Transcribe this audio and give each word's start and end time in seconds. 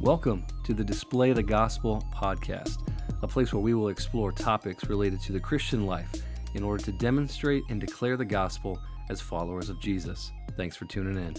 Welcome 0.00 0.46
to 0.62 0.74
the 0.74 0.84
Display 0.84 1.32
the 1.32 1.42
Gospel 1.42 2.06
podcast, 2.14 2.88
a 3.20 3.26
place 3.26 3.52
where 3.52 3.60
we 3.60 3.74
will 3.74 3.88
explore 3.88 4.30
topics 4.30 4.88
related 4.88 5.20
to 5.22 5.32
the 5.32 5.40
Christian 5.40 5.86
life 5.86 6.08
in 6.54 6.62
order 6.62 6.84
to 6.84 6.92
demonstrate 6.92 7.64
and 7.68 7.80
declare 7.80 8.16
the 8.16 8.24
gospel 8.24 8.78
as 9.10 9.20
followers 9.20 9.68
of 9.68 9.80
Jesus. 9.80 10.30
Thanks 10.56 10.76
for 10.76 10.84
tuning 10.84 11.16
in. 11.16 11.34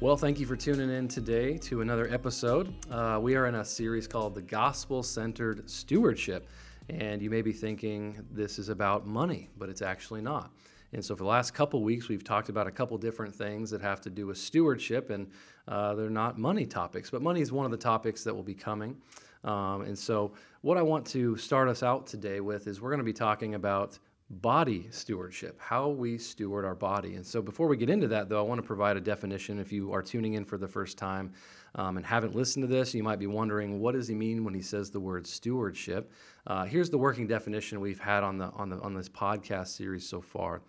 Well, 0.00 0.18
thank 0.18 0.38
you 0.38 0.44
for 0.44 0.56
tuning 0.56 0.90
in 0.90 1.08
today 1.08 1.56
to 1.56 1.80
another 1.80 2.06
episode. 2.12 2.74
Uh, 2.90 3.18
we 3.22 3.34
are 3.34 3.46
in 3.46 3.54
a 3.54 3.64
series 3.64 4.06
called 4.06 4.34
The 4.34 4.42
Gospel 4.42 5.02
Centered 5.02 5.70
Stewardship. 5.70 6.50
And 6.90 7.22
you 7.22 7.30
may 7.30 7.40
be 7.40 7.52
thinking 7.52 8.26
this 8.30 8.58
is 8.58 8.68
about 8.68 9.06
money, 9.06 9.48
but 9.56 9.70
it's 9.70 9.82
actually 9.82 10.20
not. 10.20 10.52
And 10.92 11.04
so, 11.04 11.14
for 11.14 11.24
the 11.24 11.28
last 11.28 11.52
couple 11.52 11.82
weeks, 11.82 12.08
we've 12.08 12.24
talked 12.24 12.48
about 12.48 12.66
a 12.66 12.70
couple 12.70 12.96
different 12.96 13.34
things 13.34 13.70
that 13.70 13.82
have 13.82 14.00
to 14.02 14.10
do 14.10 14.26
with 14.26 14.38
stewardship, 14.38 15.10
and 15.10 15.26
uh, 15.66 15.94
they're 15.94 16.08
not 16.08 16.38
money 16.38 16.64
topics, 16.64 17.10
but 17.10 17.20
money 17.20 17.42
is 17.42 17.52
one 17.52 17.66
of 17.66 17.70
the 17.70 17.76
topics 17.76 18.24
that 18.24 18.34
will 18.34 18.42
be 18.42 18.54
coming. 18.54 18.96
Um, 19.44 19.82
and 19.82 19.98
so, 19.98 20.32
what 20.62 20.78
I 20.78 20.82
want 20.82 21.06
to 21.08 21.36
start 21.36 21.68
us 21.68 21.82
out 21.82 22.06
today 22.06 22.40
with 22.40 22.66
is 22.66 22.80
we're 22.80 22.90
going 22.90 23.00
to 23.00 23.04
be 23.04 23.12
talking 23.12 23.54
about 23.54 23.98
body 24.30 24.88
stewardship, 24.90 25.58
how 25.60 25.88
we 25.88 26.18
steward 26.18 26.64
our 26.64 26.74
body. 26.74 27.16
And 27.16 27.26
so, 27.26 27.42
before 27.42 27.68
we 27.68 27.76
get 27.76 27.90
into 27.90 28.08
that, 28.08 28.30
though, 28.30 28.38
I 28.38 28.42
want 28.42 28.58
to 28.58 28.66
provide 28.66 28.96
a 28.96 29.00
definition. 29.00 29.58
If 29.58 29.72
you 29.72 29.92
are 29.92 30.02
tuning 30.02 30.34
in 30.34 30.44
for 30.44 30.56
the 30.56 30.68
first 30.68 30.96
time 30.96 31.32
um, 31.74 31.96
and 31.96 32.06
haven't 32.06 32.34
listened 32.34 32.62
to 32.62 32.66
this, 32.66 32.94
you 32.94 33.02
might 33.02 33.18
be 33.18 33.26
wondering 33.26 33.80
what 33.80 33.94
does 33.94 34.08
he 34.08 34.14
mean 34.14 34.44
when 34.44 34.54
he 34.54 34.62
says 34.62 34.90
the 34.90 35.00
word 35.00 35.26
stewardship. 35.26 36.12
Uh, 36.46 36.64
here's 36.64 36.90
the 36.90 36.98
working 36.98 37.26
definition 37.26 37.80
we've 37.80 38.00
had 38.00 38.22
on 38.22 38.38
the 38.38 38.50
on 38.52 38.68
the 38.68 38.80
on 38.80 38.94
this 38.94 39.08
podcast 39.08 39.68
series 39.68 40.08
so 40.08 40.20
far. 40.20 40.62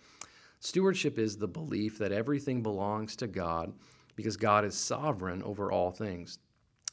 Stewardship 0.59 1.17
is 1.17 1.38
the 1.38 1.48
belief 1.48 1.97
that 1.97 2.11
everything 2.11 2.61
belongs 2.61 3.16
to 3.16 3.28
God 3.28 3.72
because 4.16 4.36
God 4.36 4.66
is 4.66 4.75
sovereign 4.75 5.41
over 5.44 5.72
all 5.72 5.91
things. 5.91 6.39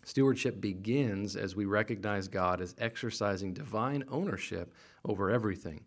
Stewardship 0.04 0.60
begins 0.60 1.34
as 1.34 1.56
we 1.56 1.64
recognize 1.64 2.28
God 2.28 2.60
as 2.60 2.76
exercising 2.78 3.52
divine 3.52 4.04
ownership 4.08 4.72
over 5.04 5.32
everything. 5.32 5.84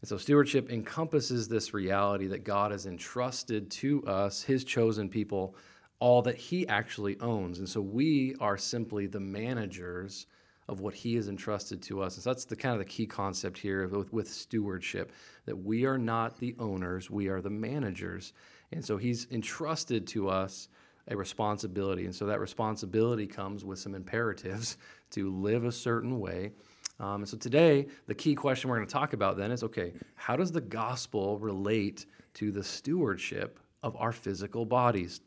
And 0.00 0.08
so, 0.08 0.16
stewardship 0.16 0.70
encompasses 0.70 1.46
this 1.46 1.74
reality 1.74 2.26
that 2.28 2.42
God 2.42 2.72
has 2.72 2.86
entrusted 2.86 3.70
to 3.72 4.02
us, 4.06 4.42
his 4.42 4.64
chosen 4.64 5.10
people, 5.10 5.54
all 6.00 6.22
that 6.22 6.36
he 6.36 6.66
actually 6.68 7.18
owns. 7.20 7.58
And 7.58 7.68
so, 7.68 7.80
we 7.80 8.34
are 8.40 8.58
simply 8.58 9.06
the 9.06 9.20
managers 9.20 10.26
of 10.68 10.80
what 10.80 10.94
he 10.94 11.14
has 11.16 11.28
entrusted 11.28 11.82
to 11.82 12.00
us. 12.00 12.14
And 12.14 12.22
so 12.22 12.30
that's 12.30 12.44
the 12.44 12.54
kind 12.54 12.74
of 12.74 12.78
the 12.78 12.84
key 12.84 13.06
concept 13.06 13.58
here 13.58 13.88
with, 13.88 14.12
with 14.12 14.28
stewardship 14.28 15.12
that 15.44 15.56
we 15.56 15.84
are 15.84 15.98
not 15.98 16.38
the 16.38 16.54
owners, 16.60 17.10
we 17.10 17.28
are 17.28 17.40
the 17.40 17.50
managers. 17.50 18.32
And 18.70 18.84
so 18.84 18.96
he's 18.96 19.26
entrusted 19.32 20.06
to 20.08 20.28
us 20.28 20.68
a 21.08 21.16
responsibility. 21.16 22.04
And 22.04 22.14
so 22.14 22.24
that 22.26 22.38
responsibility 22.38 23.26
comes 23.26 23.64
with 23.64 23.80
some 23.80 23.96
imperatives 23.96 24.76
to 25.10 25.30
live 25.30 25.64
a 25.64 25.72
certain 25.72 26.20
way 26.20 26.52
um, 27.00 27.22
and 27.22 27.28
so 27.28 27.38
today, 27.38 27.86
the 28.06 28.14
key 28.14 28.34
question 28.34 28.68
we're 28.68 28.76
going 28.76 28.86
to 28.86 28.92
talk 28.92 29.14
about 29.14 29.38
then 29.38 29.50
is 29.50 29.62
okay, 29.64 29.94
how 30.16 30.36
does 30.36 30.52
the 30.52 30.60
gospel 30.60 31.38
relate 31.38 32.04
to 32.34 32.52
the 32.52 32.62
stewardship 32.62 33.58
of 33.82 33.96
our 33.96 34.12
physical 34.12 34.66
bodies? 34.66 35.22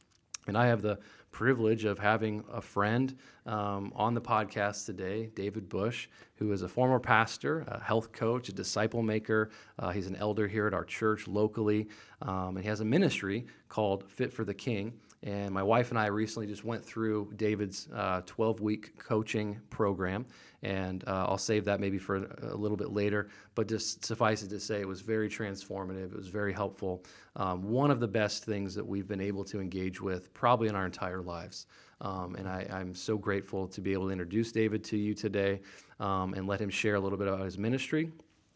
And 0.48 0.58
I 0.58 0.68
have 0.68 0.82
the 0.82 1.00
privilege 1.32 1.86
of 1.86 2.00
having 2.00 2.44
a 2.52 2.62
friend 2.62 3.16
um, 3.46 3.92
on 3.96 4.14
the 4.14 4.22
podcast 4.22 4.86
today, 4.86 5.30
David 5.36 5.70
Bush, 5.70 6.08
who 6.36 6.52
is 6.52 6.62
a 6.62 6.68
former 6.68 7.00
pastor, 7.00 7.66
a 7.68 7.80
health 7.80 8.12
coach, 8.12 8.50
a 8.50 8.54
disciple 8.54 9.02
maker. 9.02 9.50
Uh, 9.80 9.92
he's 9.92 10.08
an 10.08 10.16
elder 10.16 10.48
here 10.48 10.68
at 10.68 10.74
our 10.74 10.86
church 10.86 11.28
locally, 11.28 11.88
um, 12.22 12.56
and 12.56 12.60
he 12.60 12.70
has 12.70 12.80
a 12.80 12.86
ministry 12.86 13.46
called 13.70 14.10
Fit 14.10 14.32
for 14.32 14.46
the 14.46 14.54
King. 14.54 14.94
And 15.24 15.52
my 15.54 15.64
wife 15.64 15.90
and 15.90 15.98
I 15.98 16.08
recently 16.08 16.48
just 16.48 16.66
went 16.66 16.84
through 16.84 17.32
David's 17.38 17.88
12 18.26 18.59
uh, 18.59 18.64
week 18.64 18.98
coaching 19.00 19.59
program. 19.70 20.26
And 20.64 21.03
uh, 21.08 21.28
I'll 21.28 21.38
save 21.38 21.64
that 21.66 21.80
maybe 21.80 21.98
for 21.98 22.26
a 22.42 22.56
little 22.56 22.76
bit 22.76 22.92
later. 22.92 23.30
But 23.56 23.70
just 23.70 24.03
suffice 24.03 24.44
it 24.44 24.50
to 24.50 24.59
say, 24.59 24.82
it 24.82 24.88
was 24.88 25.00
very 25.00 25.30
transformative. 25.30 26.12
It 26.12 26.16
was 26.16 26.28
very 26.28 26.52
helpful. 26.52 27.06
Um, 27.38 27.64
one 27.64 27.90
of 27.90 28.02
the 28.02 28.08
best 28.08 28.44
things 28.44 28.76
that 28.76 28.86
we've 28.86 29.08
been 29.08 29.22
able 29.22 29.46
to 29.46 29.62
engage 29.62 30.02
with 30.02 30.34
probably 30.34 30.68
in 30.68 30.76
our 30.76 30.86
entire 30.86 31.22
lives. 31.22 31.68
Um, 32.02 32.36
and 32.36 32.48
I, 32.48 32.68
am 32.70 32.94
so 32.94 33.18
grateful 33.18 33.68
to 33.70 33.81
be 33.81 33.94
able 33.94 34.08
to 34.08 34.12
introduce 34.12 34.52
David 34.52 34.84
to 34.86 34.98
you 34.98 35.14
today 35.14 35.62
um, 36.00 36.34
and 36.34 36.48
let 36.48 36.59
him 36.59 36.70
share 36.70 36.96
a 36.96 37.00
little 37.00 37.18
bit 37.18 37.28
about 37.28 37.46
his 37.46 37.58
ministry 37.58 38.12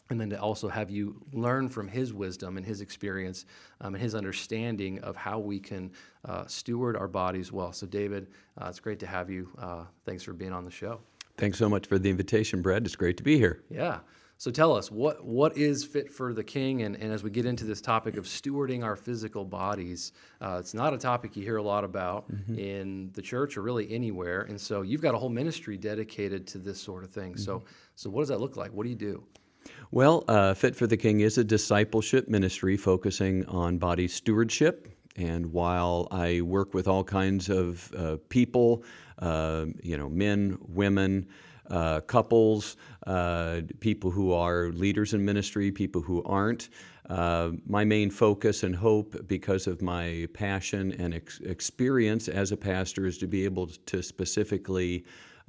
and 0.09 0.19
then 0.19 0.29
to 0.29 0.39
also 0.39 0.67
have 0.67 0.89
you 0.89 1.15
learn 1.33 1.67
from 1.69 1.87
his 1.87 2.13
wisdom 2.13 2.57
and 2.57 2.65
his 2.65 2.81
experience 2.81 3.45
um, 3.81 3.93
and 3.93 4.01
his 4.01 4.15
understanding 4.15 4.99
of 4.99 5.15
how 5.15 5.39
we 5.39 5.59
can 5.59 5.91
uh, 6.25 6.45
steward 6.47 6.95
our 6.95 7.07
bodies 7.07 7.51
well. 7.51 7.73
So, 7.73 7.85
David, 7.85 8.27
uh, 8.59 8.67
it's 8.69 8.79
great 8.79 8.99
to 8.99 9.07
have 9.07 9.29
you. 9.29 9.49
Uh, 9.57 9.83
thanks 10.05 10.23
for 10.23 10.33
being 10.33 10.53
on 10.53 10.65
the 10.65 10.71
show. 10.71 10.99
Thanks 11.37 11.57
so 11.57 11.69
much 11.69 11.87
for 11.87 11.99
the 11.99 12.09
invitation, 12.09 12.61
Brad. 12.61 12.85
It's 12.85 12.95
great 12.95 13.17
to 13.17 13.23
be 13.23 13.37
here. 13.37 13.61
Yeah. 13.69 13.99
So 14.39 14.51
tell 14.51 14.75
us 14.75 14.91
what 14.91 15.25
what 15.25 15.57
is 15.57 15.83
fit 15.83 16.11
for 16.11 16.33
the 16.33 16.43
king, 16.43 16.83
and, 16.83 16.95
and 16.95 17.11
as 17.11 17.23
we 17.23 17.31
get 17.31 17.45
into 17.45 17.65
this 17.65 17.81
topic 17.81 18.17
of 18.17 18.25
stewarding 18.25 18.83
our 18.83 18.95
physical 18.95 19.43
bodies, 19.43 20.11
uh, 20.41 20.57
it's 20.59 20.75
not 20.75 20.93
a 20.93 20.97
topic 20.97 21.35
you 21.35 21.43
hear 21.43 21.57
a 21.57 21.63
lot 21.63 21.83
about 21.83 22.31
mm-hmm. 22.31 22.57
in 22.57 23.09
the 23.13 23.21
church 23.21 23.57
or 23.57 23.63
really 23.63 23.91
anywhere. 23.91 24.41
And 24.41 24.59
so 24.59 24.83
you've 24.83 25.01
got 25.01 25.15
a 25.15 25.17
whole 25.17 25.29
ministry 25.29 25.75
dedicated 25.75 26.45
to 26.47 26.59
this 26.59 26.79
sort 26.79 27.03
of 27.03 27.09
thing. 27.09 27.31
Mm-hmm. 27.31 27.41
So 27.41 27.63
so 27.95 28.09
what 28.09 28.21
does 28.21 28.29
that 28.29 28.39
look 28.39 28.55
like? 28.55 28.71
What 28.71 28.83
do 28.83 28.89
you 28.89 28.95
do? 28.95 29.23
Well, 29.91 30.23
uh, 30.27 30.53
Fit 30.53 30.75
for 30.75 30.87
the 30.87 30.97
King 30.97 31.21
is 31.21 31.37
a 31.37 31.43
discipleship 31.43 32.29
ministry 32.29 32.77
focusing 32.77 33.45
on 33.45 33.79
body 33.79 34.07
stewardship. 34.07 34.87
And 35.15 35.51
while 35.51 36.07
I 36.11 36.41
work 36.41 36.75
with 36.75 36.87
all 36.87 37.03
kinds 37.03 37.49
of 37.49 37.91
uh, 37.95 38.17
people, 38.29 38.83
uh, 39.17 39.65
you 39.81 39.97
know, 39.97 40.09
men, 40.09 40.59
women, 40.61 41.27
uh, 41.69 42.01
couples, 42.01 42.77
uh, 43.05 43.61
people 43.79 44.11
who 44.11 44.33
are 44.33 44.69
leaders 44.69 45.13
in 45.13 45.23
ministry, 45.23 45.71
people 45.71 46.01
who 46.01 46.23
aren't. 46.23 46.69
Uh, 47.09 47.51
my 47.65 47.85
main 47.85 48.09
focus 48.09 48.63
and 48.63 48.75
hope, 48.75 49.15
because 49.27 49.65
of 49.65 49.81
my 49.81 50.27
passion 50.33 50.91
and 50.99 51.13
ex- 51.13 51.39
experience 51.39 52.27
as 52.27 52.51
a 52.51 52.57
pastor, 52.57 53.05
is 53.05 53.17
to 53.17 53.27
be 53.27 53.45
able 53.45 53.67
to 53.85 54.03
specifically 54.03 55.05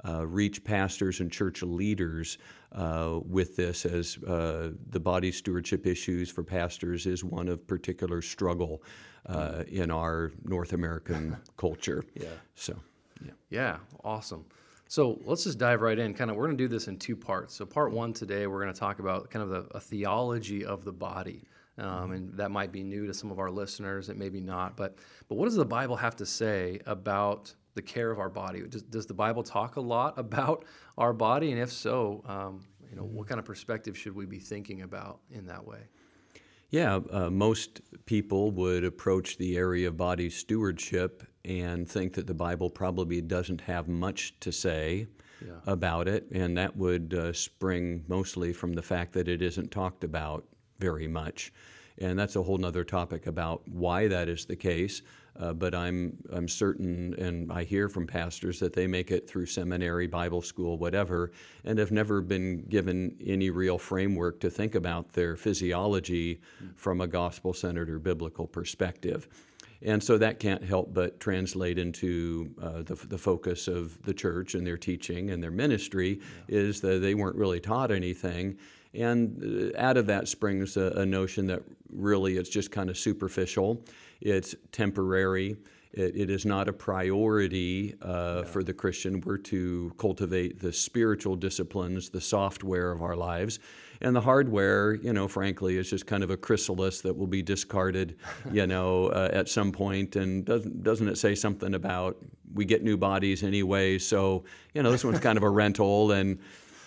uh, 0.07 0.25
reach 0.25 0.63
pastors 0.63 1.19
and 1.19 1.29
church 1.29 1.61
leaders 1.61 2.37
uh, 2.71 3.19
with 3.25 3.57
this, 3.57 3.85
as 3.85 4.17
uh, 4.23 4.71
the 4.91 4.99
body 4.99 5.31
stewardship 5.31 5.85
issues 5.85 6.29
for 6.29 6.43
pastors 6.43 7.05
is 7.05 7.23
one 7.23 7.49
of 7.49 7.67
particular 7.67 8.21
struggle 8.21 8.81
uh, 9.25 9.63
in 9.67 9.91
our 9.91 10.31
North 10.45 10.71
American 10.71 11.35
culture. 11.57 12.05
Yeah. 12.15 12.27
So, 12.55 12.79
yeah. 13.25 13.31
Yeah, 13.49 13.77
awesome. 14.05 14.45
So 14.89 15.21
let's 15.23 15.43
just 15.43 15.59
dive 15.59 15.81
right 15.81 15.97
in. 15.97 16.15
Kind 16.15 16.31
of, 16.31 16.35
we're 16.35 16.47
going 16.47 16.57
to 16.57 16.63
do 16.63 16.67
this 16.67 16.87
in 16.87 16.97
two 16.97 17.15
parts. 17.15 17.53
So, 17.53 17.63
part 17.63 17.93
one 17.93 18.11
today, 18.11 18.47
we're 18.47 18.59
going 18.59 18.73
to 18.73 18.79
talk 18.79 18.97
about 18.97 19.29
kind 19.29 19.43
of 19.43 19.49
the, 19.49 19.77
a 19.77 19.79
theology 19.79 20.65
of 20.65 20.83
the 20.83 20.91
body. 20.91 21.47
Um, 21.77 22.11
and 22.11 22.33
that 22.33 22.49
might 22.49 22.71
be 22.71 22.83
new 22.83 23.05
to 23.05 23.13
some 23.13 23.29
of 23.29 23.37
our 23.37 23.51
listeners. 23.51 24.09
It 24.09 24.17
may 24.17 24.29
be 24.29 24.41
not, 24.41 24.75
but 24.75 24.95
but 25.27 25.35
what 25.35 25.45
does 25.45 25.55
the 25.55 25.63
Bible 25.63 25.95
have 25.95 26.15
to 26.17 26.25
say 26.25 26.79
about 26.87 27.53
the 27.75 27.83
care 27.83 28.09
of 28.09 28.17
our 28.17 28.29
body? 28.29 28.63
Does, 28.67 28.81
does 28.81 29.05
the 29.05 29.13
Bible 29.13 29.43
talk 29.43 29.75
a 29.75 29.81
lot 29.81 30.17
about 30.17 30.65
our 30.97 31.13
body? 31.13 31.51
And 31.51 31.61
if 31.61 31.71
so, 31.71 32.23
um, 32.25 32.65
you 32.89 32.97
know, 32.97 33.03
what 33.03 33.27
kind 33.27 33.37
of 33.37 33.45
perspective 33.45 33.95
should 33.95 34.15
we 34.15 34.25
be 34.25 34.39
thinking 34.39 34.81
about 34.81 35.19
in 35.29 35.45
that 35.45 35.63
way? 35.63 35.81
Yeah, 36.71 36.99
uh, 37.11 37.29
most 37.29 37.81
people 38.05 38.49
would 38.51 38.83
approach 38.83 39.37
the 39.37 39.55
area 39.55 39.87
of 39.87 39.97
body 39.97 40.31
stewardship 40.31 41.23
and 41.45 41.87
think 41.87 42.13
that 42.13 42.27
the 42.27 42.33
Bible 42.33 42.69
probably 42.69 43.21
doesn't 43.21 43.61
have 43.61 43.87
much 43.87 44.39
to 44.41 44.51
say 44.51 45.07
yeah. 45.45 45.53
about 45.67 46.07
it, 46.07 46.29
and 46.31 46.57
that 46.57 46.75
would 46.75 47.13
uh, 47.13 47.33
spring 47.33 48.03
mostly 48.07 48.53
from 48.53 48.73
the 48.73 48.81
fact 48.81 49.13
that 49.13 49.27
it 49.27 49.41
isn't 49.41 49.71
talked 49.71 50.03
about 50.03 50.45
very 50.79 51.07
much. 51.07 51.53
And 51.99 52.17
that's 52.17 52.35
a 52.35 52.43
whole 52.43 52.63
other 52.65 52.83
topic 52.83 53.27
about 53.27 53.67
why 53.67 54.07
that 54.07 54.29
is 54.29 54.45
the 54.45 54.55
case. 54.55 55.01
Uh, 55.39 55.53
but 55.53 55.73
I'm, 55.73 56.17
I'm 56.33 56.49
certain, 56.49 57.13
and 57.17 57.49
I 57.51 57.63
hear 57.63 57.87
from 57.87 58.05
pastors 58.05 58.59
that 58.59 58.73
they 58.73 58.87
make 58.87 59.09
it 59.09 59.29
through 59.29 59.45
seminary, 59.45 60.05
Bible 60.05 60.41
school, 60.41 60.77
whatever, 60.77 61.31
and 61.63 61.79
have 61.79 61.91
never 61.91 62.19
been 62.19 62.65
given 62.67 63.15
any 63.25 63.49
real 63.49 63.77
framework 63.77 64.41
to 64.41 64.49
think 64.49 64.75
about 64.75 65.13
their 65.13 65.37
physiology 65.37 66.41
from 66.75 66.99
a 66.99 67.07
gospel 67.07 67.53
centered 67.53 67.89
or 67.89 67.99
biblical 67.99 68.47
perspective. 68.47 69.29
And 69.81 70.03
so 70.03 70.17
that 70.17 70.39
can't 70.39 70.63
help 70.63 70.93
but 70.93 71.19
translate 71.19 71.79
into 71.79 72.53
uh, 72.61 72.81
the, 72.83 72.95
the 72.95 73.17
focus 73.17 73.67
of 73.67 74.01
the 74.03 74.13
church 74.13 74.55
and 74.55 74.67
their 74.67 74.77
teaching 74.77 75.29
and 75.29 75.41
their 75.41 75.51
ministry 75.51 76.19
yeah. 76.47 76.59
is 76.59 76.81
that 76.81 77.01
they 77.01 77.15
weren't 77.15 77.37
really 77.37 77.59
taught 77.59 77.91
anything. 77.91 78.57
And 78.93 79.73
uh, 79.73 79.79
out 79.79 79.97
of 79.97 80.07
that 80.07 80.27
springs 80.27 80.75
a, 80.75 80.91
a 80.97 81.05
notion 81.05 81.45
that 81.47 81.61
really 81.91 82.37
it's 82.37 82.49
just 82.49 82.71
kind 82.71 82.89
of 82.89 82.97
superficial, 82.97 83.85
it's 84.19 84.55
temporary, 84.71 85.57
it, 85.93 86.15
it 86.15 86.29
is 86.29 86.45
not 86.45 86.67
a 86.67 86.73
priority 86.73 87.95
uh, 88.01 88.43
for 88.43 88.63
the 88.63 88.73
Christian. 88.73 89.21
We're 89.21 89.37
to 89.37 89.93
cultivate 89.97 90.59
the 90.59 90.71
spiritual 90.73 91.35
disciplines, 91.35 92.09
the 92.09 92.21
software 92.21 92.91
of 92.91 93.01
our 93.01 93.15
lives. 93.15 93.59
And 94.01 94.15
the 94.15 94.21
hardware, 94.21 94.93
you 94.93 95.11
know, 95.11 95.27
frankly, 95.27 95.77
is 95.77 95.89
just 95.89 96.07
kind 96.07 96.23
of 96.23 96.29
a 96.29 96.37
chrysalis 96.37 97.01
that 97.01 97.17
will 97.17 97.27
be 97.27 97.41
discarded, 97.41 98.17
you 98.51 98.65
know, 98.65 99.07
uh, 99.07 99.29
at 99.33 99.49
some 99.49 99.71
point. 99.71 100.15
And 100.15 100.45
doesn't 100.45 100.83
doesn't 100.83 101.07
it 101.07 101.17
say 101.17 101.35
something 101.35 101.73
about 101.73 102.17
we 102.53 102.65
get 102.65 102.83
new 102.83 102.97
bodies 102.97 103.43
anyway? 103.43 103.97
So 103.97 104.45
you 104.73 104.83
know, 104.83 104.91
this 104.91 105.03
one's 105.03 105.19
kind 105.19 105.37
of 105.37 105.43
a 105.43 105.49
rental, 105.49 106.11
and 106.11 106.39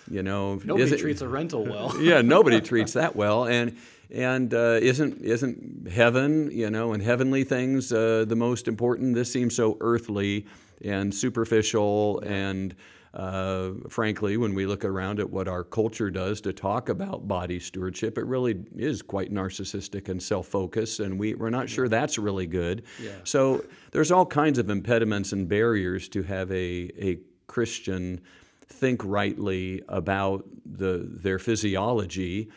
you 0.09 0.23
know, 0.23 0.59
Nobody 0.65 0.97
treats 0.97 1.21
a 1.21 1.27
rental 1.27 1.65
well. 1.65 1.95
yeah, 2.01 2.21
nobody 2.21 2.59
treats 2.71 2.93
that 2.93 3.15
well, 3.15 3.45
and 3.45 3.77
and 4.11 4.53
uh, 4.53 4.79
isn't 4.81 5.21
isn't 5.21 5.91
heaven, 5.91 6.51
you 6.51 6.69
know, 6.69 6.93
and 6.93 7.01
heavenly 7.01 7.43
things 7.43 7.91
uh, 7.93 8.25
the 8.27 8.35
most 8.35 8.67
important? 8.67 9.15
This 9.15 9.31
seems 9.31 9.55
so 9.55 9.77
earthly 9.81 10.45
and 10.83 11.13
superficial, 11.13 12.19
and 12.19 12.75
uh, 13.13 13.71
frankly, 13.89 14.37
when 14.37 14.55
we 14.55 14.65
look 14.65 14.83
around 14.83 15.19
at 15.19 15.29
what 15.29 15.47
our 15.47 15.63
culture 15.63 16.09
does 16.09 16.41
to 16.41 16.51
talk 16.51 16.89
about 16.89 17.27
body 17.27 17.59
stewardship, 17.59 18.17
it 18.17 18.25
really 18.25 18.55
is 18.75 19.01
quite 19.01 19.31
narcissistic 19.31 20.09
and 20.09 20.21
self-focused, 20.21 20.99
and 20.99 21.19
we 21.19 21.35
we're 21.35 21.51
not 21.51 21.69
sure 21.69 21.87
that's 21.87 22.17
really 22.17 22.47
good. 22.47 22.83
Yeah. 23.01 23.11
So 23.23 23.63
there's 23.91 24.11
all 24.11 24.25
kinds 24.25 24.57
of 24.57 24.69
impediments 24.69 25.31
and 25.31 25.47
barriers 25.47 26.09
to 26.09 26.23
have 26.23 26.51
a 26.51 26.89
a 26.99 27.19
Christian 27.45 28.21
think 28.67 29.01
rightly 29.03 29.83
about 29.87 30.45
the, 30.65 31.07
their 31.07 31.37
physiology. 31.37 32.49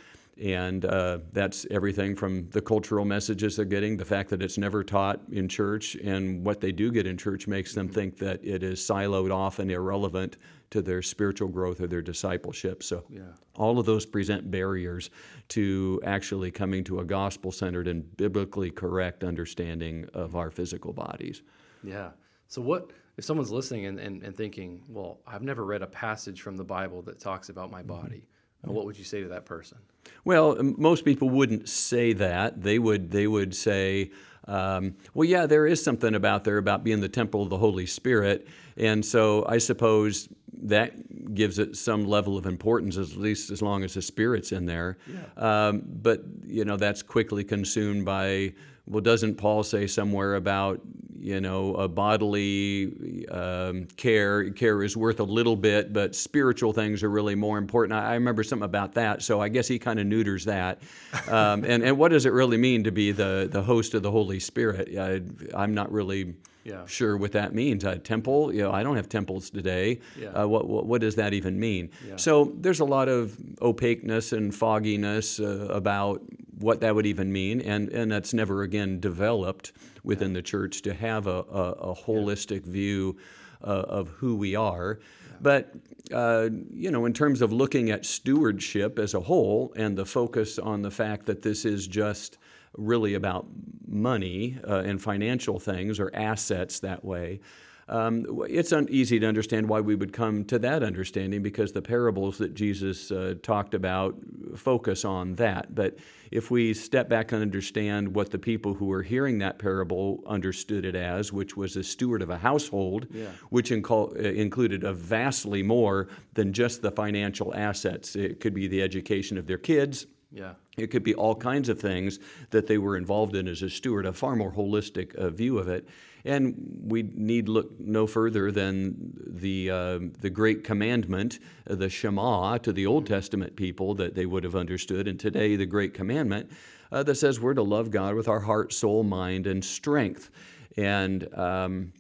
And 0.43 0.85
uh, 0.85 1.21
that's 1.33 1.67
everything 1.71 2.15
from 2.15 2.51
the 2.51 2.61
cultural 2.61 3.07
messages 3.07 3.57
they're 3.57 3.65
getting, 3.65 3.97
the 3.97 4.05
fact 4.05 4.29
that 4.31 4.43
it's 4.43 4.59
never 4.59 4.85
taught 4.85 5.21
in 5.33 5.49
church, 5.49 5.95
and 5.97 6.45
what 6.45 6.61
they 6.61 6.73
do 6.73 6.93
get 6.93 7.07
in 7.07 7.17
church 7.17 7.47
makes 7.49 7.75
them 7.75 7.89
think 7.89 8.19
that 8.19 8.45
it 8.45 8.63
is 8.63 8.81
siloed 8.81 9.35
off 9.35 9.59
and 9.61 9.71
irrelevant 9.71 10.37
to 10.69 10.83
their 10.83 11.01
spiritual 11.01 11.49
growth 11.49 11.81
or 11.81 11.87
their 11.87 12.03
discipleship. 12.03 12.83
So, 12.83 13.05
Yeah. 13.09 13.33
all 13.55 13.79
of 13.79 13.87
those 13.87 14.05
present 14.05 14.51
barriers 14.51 15.09
to 15.49 16.01
actually 16.05 16.51
coming 16.51 16.85
to 16.85 17.01
a 17.01 17.05
gospel 17.05 17.51
centered 17.51 17.89
and 17.89 18.15
biblically 18.19 18.71
correct 18.71 19.25
understanding 19.25 20.07
of 20.13 20.37
our 20.37 20.51
physical 20.51 20.93
bodies. 20.93 21.41
Yeah. 21.83 22.11
So 22.49 22.61
what 22.61 22.91
if 23.17 23.25
someone's 23.25 23.51
listening 23.51 23.87
and, 23.87 23.99
and, 23.99 24.23
and 24.23 24.37
thinking, 24.37 24.83
well, 24.89 25.21
I've 25.27 25.43
never 25.43 25.65
read 25.65 25.81
a 25.83 25.87
passage 25.87 26.43
from 26.43 26.57
the 26.57 26.65
Bible 26.65 27.01
that 27.03 27.19
talks 27.19 27.49
about 27.49 27.71
my 27.71 27.83
body. 27.83 28.27
Uh, 28.27 28.36
What 28.73 28.85
would 28.85 28.99
you 28.99 29.05
say 29.05 29.23
to 29.23 29.29
that 29.29 29.45
person? 29.45 29.79
Well, 30.25 30.57
most 30.61 31.05
people 31.05 31.31
wouldn't 31.31 31.69
say 31.69 32.13
that. 32.15 32.63
They 32.63 32.79
would 32.79 33.11
they 33.11 33.27
would 33.27 33.55
say, 33.55 34.11
um, 34.47 34.97
well, 35.15 35.29
yeah, 35.29 35.47
there 35.47 35.67
is 35.67 35.83
something 35.83 36.15
about 36.15 36.45
there 36.45 36.59
about 36.59 36.85
being 36.85 37.01
the 37.01 37.09
temple 37.09 37.43
of 37.43 37.51
the 37.51 37.59
Holy 37.59 37.87
Spirit, 37.87 38.47
and 38.77 39.05
so 39.05 39.45
I 39.49 39.59
suppose 39.59 40.29
that 40.63 41.35
gives 41.35 41.59
it 41.59 41.77
some 41.77 42.07
level 42.07 42.37
of 42.37 42.47
importance, 42.47 42.97
at 42.97 43.17
least 43.17 43.51
as 43.51 43.63
long 43.63 43.85
as 43.85 43.95
the 43.95 44.03
Spirit's 44.03 44.53
in 44.53 44.67
there. 44.67 44.99
Um, 45.37 45.83
but 45.87 46.23
you 46.47 46.65
know, 46.65 46.77
that's 46.77 47.03
quickly 47.03 47.45
consumed 47.45 48.05
by. 48.05 48.55
Well, 48.89 49.01
doesn't 49.01 49.35
Paul 49.35 49.65
say 49.65 49.89
somewhere 49.89 50.37
about 50.37 50.81
you 51.19 51.41
know 51.41 51.75
a 51.75 51.89
bodily 51.89 53.27
um, 53.29 53.89
care 53.97 54.51
care 54.51 54.83
is 54.85 54.97
worth 54.97 55.19
a 55.19 55.25
little 55.25 55.57
bit, 55.57 55.93
but 55.93 56.15
spiritual 56.15 56.73
things 56.73 57.03
are 57.03 57.11
really 57.11 57.35
more 57.35 57.59
important? 57.59 57.99
I, 57.99 58.11
I 58.11 58.15
remember 58.15 58.45
something 58.45 58.65
about 58.65 58.95
that, 58.95 59.23
so 59.23 59.41
I 59.41 59.49
guess 59.49 59.67
he 59.67 59.79
kind 59.79 59.99
of 59.99 60.07
neuters 60.07 60.45
that. 60.45 60.83
Um, 61.29 61.65
and 61.65 61.83
and 61.83 61.99
what 61.99 62.13
does 62.13 62.27
it 62.27 62.33
really 62.33 62.57
mean 62.57 62.85
to 62.85 62.93
be 62.93 63.11
the 63.11 63.49
the 63.51 63.63
host 63.63 63.95
of 63.95 64.03
the 64.03 64.11
Holy 64.11 64.39
Spirit? 64.39 64.97
I, 64.97 65.21
I'm 65.61 65.75
not 65.75 65.91
really. 65.91 66.35
Yeah. 66.67 66.85
Sure, 66.87 67.17
what 67.17 67.31
that 67.33 67.55
means. 67.55 67.85
A 67.85 67.97
temple, 67.97 68.53
you 68.53 68.63
know, 68.63 68.73
I 68.73 68.83
don't 68.83 68.97
have 68.97 69.09
temples 69.09 69.51
today. 69.51 70.01
Yeah. 70.21 70.31
Uh, 70.31 70.49
what, 70.49 70.67
what, 70.67 70.87
what 70.87 71.01
does 71.01 71.15
that 71.15 71.33
even 71.33 71.61
mean? 71.61 71.91
Yeah. 72.07 72.17
So 72.17 72.53
there's 72.57 72.81
a 72.81 72.85
lot 72.85 73.09
of 73.09 73.39
opaqueness 73.63 74.33
and 74.33 74.53
fogginess 74.53 75.39
uh, 75.39 75.69
about 75.71 76.23
what 76.59 76.81
that 76.81 76.95
would 76.95 77.07
even 77.07 77.33
mean, 77.33 77.61
and, 77.61 77.89
and 77.91 78.11
that's 78.11 78.35
never 78.35 78.63
again 78.63 78.99
developed 78.99 79.73
within 80.03 80.33
the 80.33 80.43
church 80.43 80.83
to 80.83 80.95
have 80.95 81.29
a, 81.29 81.45
a, 81.51 81.93
a 81.93 81.95
holistic 81.95 82.65
view 82.65 83.17
uh, 83.63 83.67
of 83.67 84.09
who 84.09 84.35
we 84.35 84.57
are. 84.57 84.99
But 85.41 85.73
uh, 86.13 86.49
you 86.73 86.91
know, 86.91 87.05
in 87.05 87.13
terms 87.13 87.43
of 87.43 87.53
looking 87.53 87.91
at 87.91 88.07
stewardship 88.07 88.99
as 88.99 89.15
a 89.15 89.21
whole, 89.21 89.73
and 89.77 89.97
the 89.97 90.07
focus 90.07 90.59
on 90.59 90.83
the 90.83 90.91
fact 90.91 91.27
that 91.27 91.43
this 91.43 91.65
is 91.65 91.87
just 91.87 92.39
really 92.77 93.15
about 93.15 93.47
money 93.87 94.59
uh, 94.67 94.77
and 94.85 95.01
financial 95.01 95.59
things 95.59 95.99
or 96.01 96.11
assets 96.15 96.81
that 96.81 97.05
way. 97.05 97.41
Um, 97.89 98.43
it's 98.49 98.73
un- 98.73 98.89
easy 98.91 99.21
to 99.21 99.27
understand 99.29 99.69
why 99.69 99.81
we 99.81 99.95
would 99.95 100.13
come 100.13 100.45
to 100.47 100.59
that 100.59 100.83
understanding 100.83 101.41
because 101.41 101.71
the 101.71 101.83
parables 101.83 102.37
that 102.39 102.53
Jesus 102.53 103.13
uh, 103.13 103.35
talked 103.45 103.75
about 103.75 104.17
focus 104.57 105.05
on 105.05 105.37
that. 105.37 105.73
But 105.73 105.99
if 106.33 106.51
we 106.51 106.75
step 106.75 107.09
back 107.09 107.31
and 107.31 107.41
understand 107.41 108.13
what 108.13 108.33
the 108.33 108.41
people 108.41 108.75
who 108.75 108.87
were 108.87 109.05
hearing 109.05 109.39
that 109.39 109.61
parable 109.61 110.25
understood 110.27 110.85
it 110.85 110.97
as, 110.97 111.33
which 111.33 111.57
was 111.57 111.77
a 111.77 111.85
steward 111.85 112.23
of 112.23 112.31
a 112.31 112.39
household, 112.39 113.07
Yeah. 113.13 113.29
which 113.51 113.71
inco- 113.71 114.13
uh, 114.17 114.31
included 114.31 114.83
a 114.83 114.93
vastly 114.93 115.63
more 115.63 116.09
than 116.35 116.53
just 116.53 116.83
the 116.83 116.91
financial 116.91 117.55
assets. 117.55 118.17
It 118.17 118.41
could 118.41 118.53
be 118.55 118.67
the 118.67 118.83
education 118.83 119.39
of 119.39 119.47
their 119.47 119.59
kids, 119.59 120.09
Yeah. 120.33 120.55
it 120.77 120.89
could 120.89 121.05
be 121.05 121.15
all 121.15 121.35
kinds 121.35 121.69
of 121.69 121.81
things 121.81 122.19
that 122.51 122.67
they 122.67 122.79
were 122.79 122.97
involved 122.97 123.37
in 123.37 123.49
as 123.49 123.63
a 123.63 123.71
steward, 123.71 124.07
a 124.07 124.13
far 124.13 124.37
more 124.37 124.53
holistic 124.53 125.15
uh, 125.15 125.31
view 125.31 125.59
of 125.59 125.69
it. 125.69 125.89
And 126.25 126.83
we 126.83 127.05
need 127.05 127.49
look 127.49 127.79
no 127.79 128.07
further 128.07 128.51
than 128.51 128.97
the, 129.25 129.71
uh, 129.71 129.99
the 130.21 130.29
great 130.29 130.65
commandment, 130.65 131.39
uh, 131.71 131.77
the 131.77 131.89
Shema, 131.89 132.59
to 132.59 132.73
the 132.73 132.87
Old 132.87 133.07
Testament 133.07 133.55
people 133.55 133.95
that 133.95 134.17
they 134.17 134.27
would 134.27 134.43
have 134.43 134.57
understood. 134.57 135.07
And 135.07 135.21
today, 135.21 135.55
the 135.55 135.67
great 135.67 135.95
commandment 135.95 136.51
uh, 136.91 137.05
that 137.05 137.15
says 137.15 137.41
we're 137.41 137.55
to 137.55 137.63
love 137.63 137.93
God 137.93 138.17
with 138.17 138.27
our 138.27 138.41
heart, 138.41 138.73
soul, 138.73 139.05
mind, 139.05 139.47
and 139.47 139.65
strength. 139.65 140.31
And 140.77 141.33
um, 141.39 141.93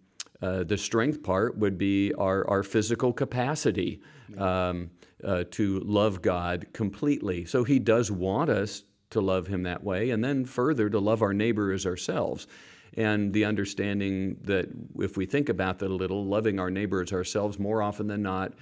uh, 0.42 0.64
the 0.64 0.76
strength 0.76 1.22
part 1.22 1.56
would 1.56 1.78
be 1.78 2.12
our, 2.14 2.46
our 2.48 2.62
physical 2.62 3.12
capacity 3.12 4.00
um, 4.36 4.90
uh, 5.24 5.44
to 5.52 5.80
love 5.80 6.22
God 6.22 6.66
completely. 6.72 7.44
So 7.44 7.64
He 7.64 7.78
does 7.78 8.10
want 8.10 8.50
us 8.50 8.84
to 9.10 9.20
love 9.20 9.46
Him 9.46 9.62
that 9.64 9.82
way, 9.82 10.10
and 10.10 10.22
then 10.22 10.44
further 10.44 10.90
to 10.90 10.98
love 10.98 11.22
our 11.22 11.34
neighbor 11.34 11.72
as 11.72 11.86
ourselves. 11.86 12.46
And 12.94 13.32
the 13.32 13.44
understanding 13.44 14.38
that 14.42 14.68
if 14.98 15.16
we 15.16 15.26
think 15.26 15.48
about 15.48 15.78
that 15.80 15.90
a 15.90 15.94
little, 15.94 16.24
loving 16.24 16.58
our 16.58 16.70
neighbor 16.70 17.02
as 17.02 17.12
ourselves 17.12 17.58
more 17.58 17.82
often 17.82 18.06
than 18.06 18.22
not 18.22 18.54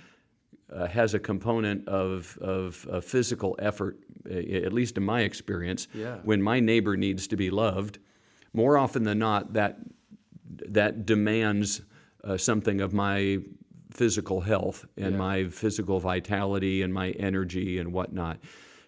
uh, 0.73 0.87
has 0.87 1.15
a 1.15 1.19
component 1.19 1.87
of, 1.89 2.37
of, 2.41 2.87
of 2.89 3.05
physical 3.05 3.55
effort, 3.59 3.99
at 4.29 4.73
least 4.73 4.97
in 4.97 5.05
my 5.05 5.21
experience. 5.21 5.89
Yeah. 5.95 6.17
When 6.25 6.43
my 6.43 6.59
neighbor 6.59 6.97
needs 6.97 7.29
to 7.29 7.37
be 7.37 7.51
loved, 7.51 7.99
more 8.53 8.79
often 8.79 9.05
than 9.05 9.19
not, 9.19 9.53
that 9.53 9.79
that 10.69 11.05
demands 11.05 11.83
uh, 12.23 12.37
something 12.37 12.81
of 12.81 12.93
my 12.93 13.39
physical 13.95 14.41
health 14.41 14.85
and 14.97 15.13
Yeah. 15.13 15.19
my 15.19 15.49
physical 15.49 16.01
vitality 16.01 16.83
and 16.83 16.93
my 16.93 17.11
energy 17.13 17.79
and 17.79 17.93
whatnot. 17.93 18.39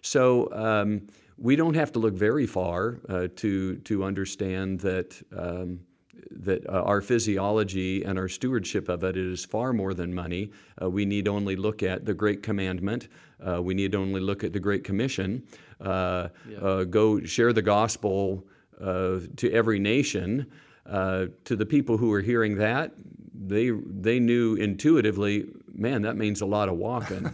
So 0.01 0.49
um, 0.53 1.07
we 1.37 1.55
don't 1.55 1.75
have 1.75 1.91
to 1.93 1.99
look 1.99 2.13
very 2.13 2.45
far 2.45 2.99
uh, 3.09 3.27
to 3.37 3.77
to 3.77 4.03
understand 4.03 4.79
that. 4.81 5.21
Um, 5.31 5.79
that 6.31 6.67
uh, 6.67 6.81
our 6.83 7.01
physiology 7.01 8.03
and 8.03 8.19
our 8.19 8.27
stewardship 8.27 8.89
of 8.89 9.03
it 9.03 9.15
is 9.15 9.45
far 9.45 9.71
more 9.71 9.93
than 9.93 10.13
money. 10.13 10.51
Uh, 10.81 10.89
we 10.89 11.05
need 11.05 11.27
only 11.27 11.55
look 11.55 11.81
at 11.83 12.05
the 12.05 12.13
Great 12.13 12.43
Commandment. 12.43 13.07
Uh, 13.39 13.61
we 13.61 13.73
need 13.73 13.95
only 13.95 14.19
look 14.19 14.43
at 14.43 14.51
the 14.51 14.59
Great 14.59 14.83
Commission. 14.83 15.43
Uh, 15.79 16.27
uh, 16.61 16.83
go 16.83 17.21
share 17.23 17.53
the 17.53 17.61
gospel 17.61 18.45
uh, 18.81 19.19
to 19.37 19.49
every 19.53 19.79
nation. 19.79 20.47
Uh, 20.85 21.27
to 21.45 21.55
the 21.55 21.65
people 21.65 21.97
who 21.97 22.11
are 22.11 22.21
hearing 22.21 22.57
that, 22.57 22.91
they 23.39 23.69
they 23.69 24.19
knew 24.19 24.55
intuitively, 24.55 25.45
man, 25.73 26.01
that 26.01 26.17
means 26.17 26.41
a 26.41 26.45
lot 26.45 26.69
of 26.69 26.77
walking. 26.77 27.31